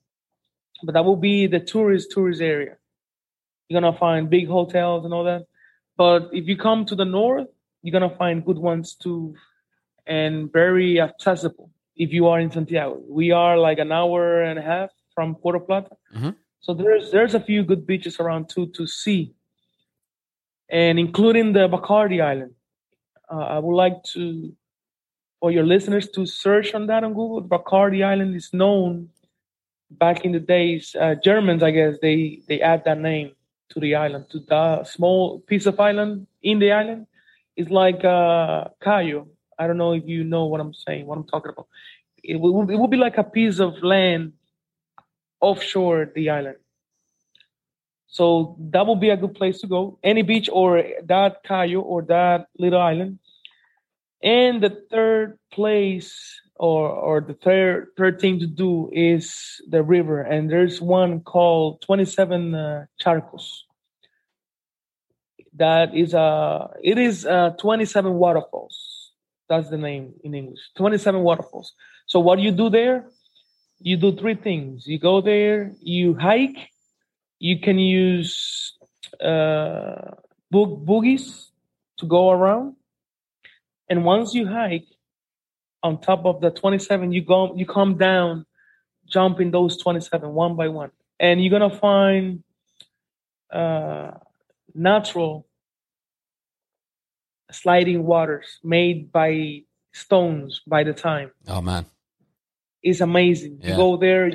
[0.82, 2.76] but that will be the tourist tourist area.
[3.68, 5.46] You're gonna find big hotels and all that.
[5.96, 7.48] But if you come to the north,
[7.82, 9.34] you're gonna find good ones too,
[10.06, 11.70] and very accessible.
[11.96, 15.60] If you are in Santiago, we are like an hour and a half from Puerto
[15.60, 16.30] Plata, mm-hmm.
[16.60, 19.34] so there's there's a few good beaches around too to see,
[20.70, 22.54] and including the Bacardi Island
[23.30, 24.52] uh, I would like to,
[25.40, 27.42] for your listeners to search on that on Google.
[27.42, 29.08] Bacardi Island is known
[29.90, 30.96] back in the days.
[30.98, 33.32] Uh, Germans, I guess, they they add that name
[33.70, 37.06] to the island, to the small piece of island in the island.
[37.56, 39.28] It's like uh, Cayo.
[39.58, 41.68] I don't know if you know what I'm saying, what I'm talking about.
[42.22, 44.32] It will, it will be like a piece of land
[45.40, 46.56] offshore the island.
[48.10, 49.98] So that would be a good place to go.
[50.02, 53.20] Any beach or that Cayo or that little island.
[54.22, 60.20] And the third place or or the third third thing to do is the river.
[60.20, 63.62] And there's one called 27 uh, Charcos.
[65.54, 69.12] That is a it is uh, 27 waterfalls.
[69.48, 70.60] That's the name in English.
[70.76, 71.72] 27 waterfalls.
[72.06, 73.06] So what you do there?
[73.78, 74.86] You do three things.
[74.86, 76.70] You go there, you hike,
[77.40, 78.74] you can use
[79.20, 80.12] uh,
[80.50, 81.46] bo- boogies
[81.98, 82.76] to go around.
[83.88, 84.86] And once you hike
[85.82, 88.44] on top of the 27, you go, you come down,
[89.06, 92.44] jumping those 27 one by one, and you're gonna find
[93.50, 94.12] uh,
[94.74, 95.48] natural
[97.50, 99.62] sliding waters made by
[99.92, 101.32] stones by the time.
[101.48, 101.86] Oh man,
[102.82, 103.58] it's amazing.
[103.60, 103.70] Yeah.
[103.70, 104.30] You go there,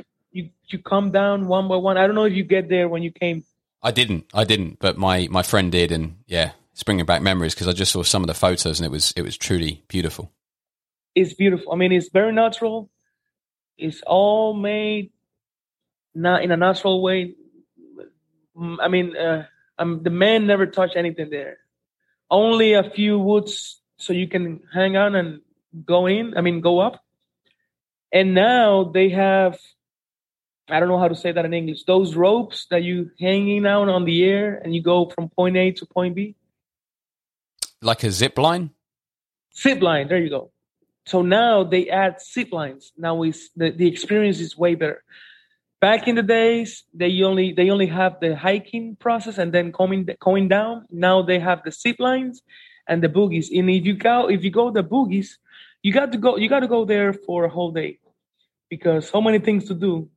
[0.74, 1.98] you come down one by one.
[1.98, 3.44] I don't know if you get there when you came.
[3.82, 4.26] I didn't.
[4.34, 7.74] I didn't, but my my friend did, and yeah, it's bringing back memories because I
[7.74, 10.32] just saw some of the photos and it was it was truly beautiful.
[11.14, 11.72] It's beautiful.
[11.72, 12.90] I mean, it's very natural.
[13.78, 15.12] It's all made
[16.14, 17.36] not in a natural way.
[18.58, 19.46] Mm, I mean, uh,
[19.78, 21.58] um, the man never touched anything there.
[22.30, 25.42] Only a few woods so you can hang on and
[25.86, 26.38] go in.
[26.38, 27.04] I mean, go up.
[28.12, 29.60] And now they have
[30.70, 31.84] I don't know how to say that in English.
[31.84, 35.72] Those ropes that you hanging out on the air and you go from point A
[35.72, 36.36] to point B.
[37.82, 38.72] Like a zip line?
[39.56, 40.52] Zip line, there you go.
[41.06, 42.92] So now they add zip lines.
[42.98, 45.04] Now we the, the experience is way better.
[45.80, 50.10] Back in the days, they only they only have the hiking process and then coming
[50.20, 50.86] going down.
[50.90, 52.42] Now they have the zip lines
[52.88, 53.48] and the boogies.
[53.56, 55.38] And if you go if you go the boogies,
[55.84, 58.00] you got to go you got to go there for a whole day
[58.68, 60.10] because so many things to do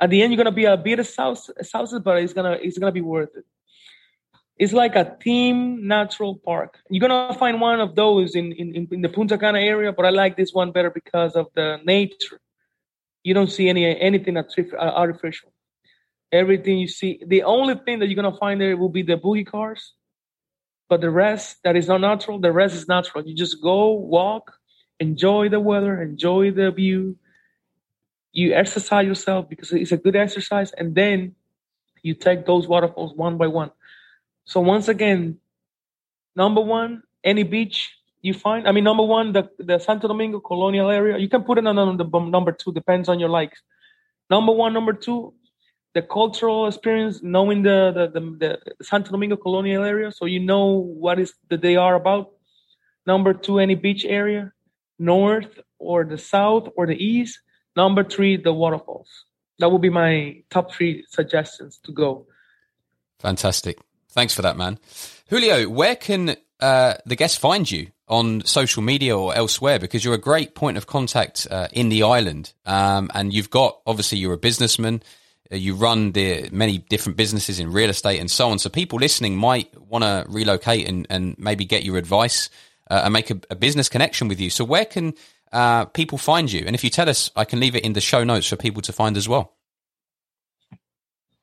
[0.00, 1.50] at the end you're gonna be a bit south
[2.04, 3.44] but it's gonna it's gonna be worth it.
[4.58, 6.78] It's like a theme natural park.
[6.88, 10.10] You're gonna find one of those in, in, in the Punta Cana area, but I
[10.10, 12.40] like this one better because of the nature.
[13.22, 14.42] You don't see any anything uh,
[14.78, 15.52] artificial.
[16.32, 19.46] Everything you see, the only thing that you're gonna find there will be the boogie
[19.46, 19.92] cars,
[20.88, 23.26] but the rest that is not natural, the rest is natural.
[23.26, 24.54] You just go walk,
[25.00, 27.18] enjoy the weather, enjoy the view,
[28.36, 31.34] you exercise yourself because it's a good exercise, and then
[32.02, 33.70] you take those waterfalls one by one.
[34.44, 35.38] So once again,
[36.36, 38.68] number one, any beach you find.
[38.68, 41.16] I mean, number one, the the Santo Domingo colonial area.
[41.16, 42.04] You can put it on the
[42.36, 43.62] number two, depends on your likes.
[44.28, 45.32] Number one, number two,
[45.94, 50.66] the cultural experience, knowing the the, the, the Santo Domingo colonial area, so you know
[51.04, 52.32] what is that they are about.
[53.06, 54.52] Number two, any beach area,
[54.98, 57.40] north or the south or the east.
[57.76, 59.24] Number three, the waterfalls.
[59.58, 62.26] That would be my top three suggestions to go.
[63.18, 63.78] Fantastic.
[64.10, 64.78] Thanks for that, man.
[65.28, 69.78] Julio, where can uh, the guests find you on social media or elsewhere?
[69.78, 72.52] Because you're a great point of contact uh, in the island.
[72.64, 75.02] Um, and you've got, obviously, you're a businessman.
[75.52, 78.58] Uh, you run the many different businesses in real estate and so on.
[78.58, 82.48] So people listening might want to relocate and, and maybe get your advice
[82.90, 84.50] uh, and make a, a business connection with you.
[84.50, 85.14] So where can
[85.52, 86.64] uh, people find you?
[86.66, 88.82] And if you tell us, I can leave it in the show notes for people
[88.82, 89.54] to find as well.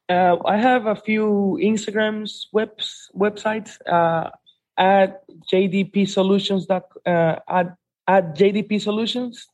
[0.09, 4.29] Uh, I have a few Instagrams, webs, websites uh,
[4.77, 6.69] at JDP Solutions.
[6.69, 7.75] Uh, at,
[8.07, 9.47] at JDP Solutions,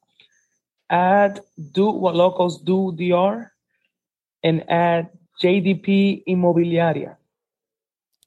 [0.90, 1.40] at
[1.72, 3.52] do what locals do DR,
[4.44, 7.16] and at JDP Immobiliaria.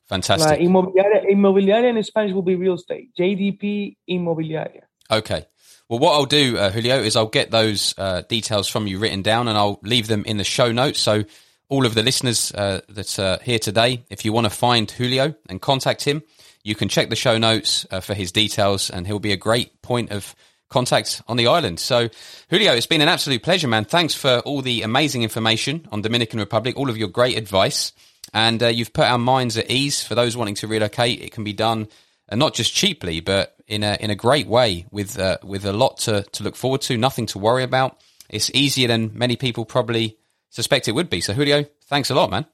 [0.08, 0.60] Fantastic.
[0.60, 3.10] Uh, inmobiliaria, inmobiliaria in Spanish will be real estate.
[3.18, 4.82] JDP Immobiliaria.
[5.10, 5.46] Okay.
[5.92, 9.20] Well, what I'll do, uh, Julio, is I'll get those uh, details from you written
[9.20, 10.98] down and I'll leave them in the show notes.
[10.98, 11.24] So,
[11.68, 15.34] all of the listeners uh, that are here today, if you want to find Julio
[15.50, 16.22] and contact him,
[16.64, 19.82] you can check the show notes uh, for his details and he'll be a great
[19.82, 20.34] point of
[20.70, 21.78] contact on the island.
[21.78, 22.08] So,
[22.48, 23.84] Julio, it's been an absolute pleasure, man.
[23.84, 27.92] Thanks for all the amazing information on Dominican Republic, all of your great advice.
[28.32, 31.20] And uh, you've put our minds at ease for those wanting to relocate.
[31.20, 31.88] It can be done
[32.32, 35.72] and not just cheaply, but in a in a great way with uh, with a
[35.72, 38.00] lot to to look forward to, nothing to worry about.
[38.30, 40.16] It's easier than many people probably
[40.48, 41.20] suspect it would be.
[41.20, 42.46] So Julio, thanks a lot, man.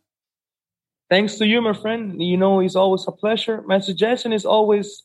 [1.08, 2.20] Thanks to you, my friend.
[2.20, 3.62] You know, it's always a pleasure.
[3.66, 5.04] My suggestion is always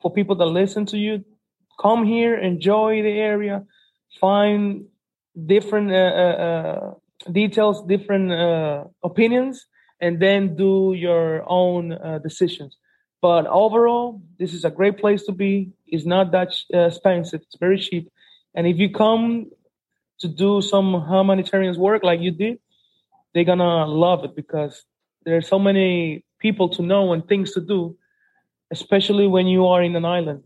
[0.00, 1.22] for people that listen to you,
[1.78, 3.66] come here, enjoy the area,
[4.20, 4.86] find
[5.46, 6.94] different uh, uh, uh
[7.30, 9.66] details, different uh, opinions,
[10.00, 12.78] and then do your own uh, decisions.
[13.24, 15.72] But overall, this is a great place to be.
[15.86, 17.40] It's not that uh, expensive.
[17.40, 18.12] It's very cheap.
[18.54, 19.46] And if you come
[20.18, 22.58] to do some humanitarian work like you did,
[23.32, 24.84] they're gonna love it because
[25.24, 27.96] there are so many people to know and things to do,
[28.70, 30.42] especially when you are in an island.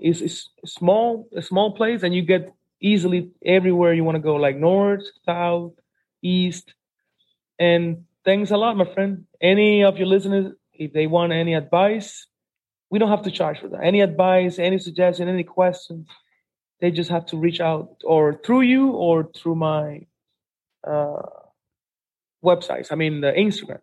[0.00, 4.34] It's, it's small, a small place, and you get easily everywhere you want to go,
[4.34, 5.74] like north, south,
[6.22, 6.74] east.
[7.60, 9.26] And thanks a lot, my friend.
[9.40, 12.26] Any of your listeners if they want any advice,
[12.90, 13.82] we don't have to charge for that.
[13.82, 16.06] Any advice, any suggestion, any questions,
[16.80, 20.06] they just have to reach out or through you or through my
[20.86, 21.22] uh,
[22.44, 22.88] websites.
[22.92, 23.80] I mean, the Instagrams.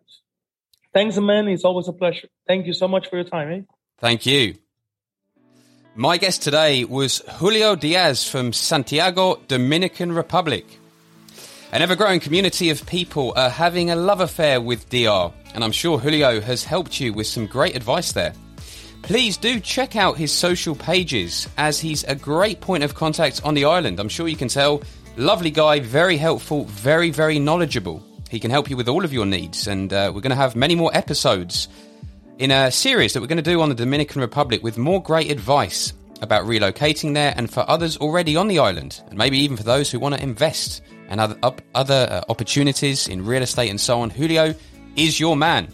[0.92, 1.48] Thanks, man.
[1.48, 2.28] It's always a pleasure.
[2.46, 3.52] Thank you so much for your time.
[3.52, 3.60] Eh?
[3.98, 4.56] Thank you.
[5.96, 10.66] My guest today was Julio Diaz from Santiago, Dominican Republic.
[11.72, 15.72] An ever growing community of people are having a love affair with DR, and I'm
[15.72, 18.34] sure Julio has helped you with some great advice there.
[19.02, 23.54] Please do check out his social pages as he's a great point of contact on
[23.54, 24.00] the island.
[24.00, 24.82] I'm sure you can tell.
[25.16, 28.02] Lovely guy, very helpful, very, very knowledgeable.
[28.30, 30.56] He can help you with all of your needs, and uh, we're going to have
[30.56, 31.68] many more episodes
[32.38, 35.30] in a series that we're going to do on the Dominican Republic with more great
[35.30, 39.62] advice about relocating there and for others already on the island, and maybe even for
[39.62, 43.80] those who want to invest and other, up, other uh, opportunities in real estate and
[43.80, 44.54] so on, Julio
[44.96, 45.68] is your man.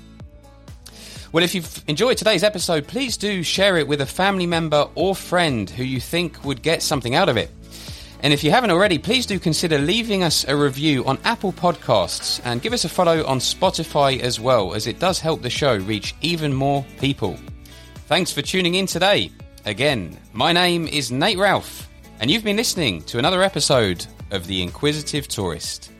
[1.32, 5.14] Well, if you've enjoyed today's episode, please do share it with a family member or
[5.14, 7.50] friend who you think would get something out of it.
[8.22, 12.40] And if you haven't already, please do consider leaving us a review on Apple Podcasts
[12.44, 15.76] and give us a follow on Spotify as well, as it does help the show
[15.76, 17.38] reach even more people.
[18.08, 19.30] Thanks for tuning in today.
[19.64, 24.62] Again, my name is Nate Ralph, and you've been listening to another episode of The
[24.62, 25.92] Inquisitive Tourist.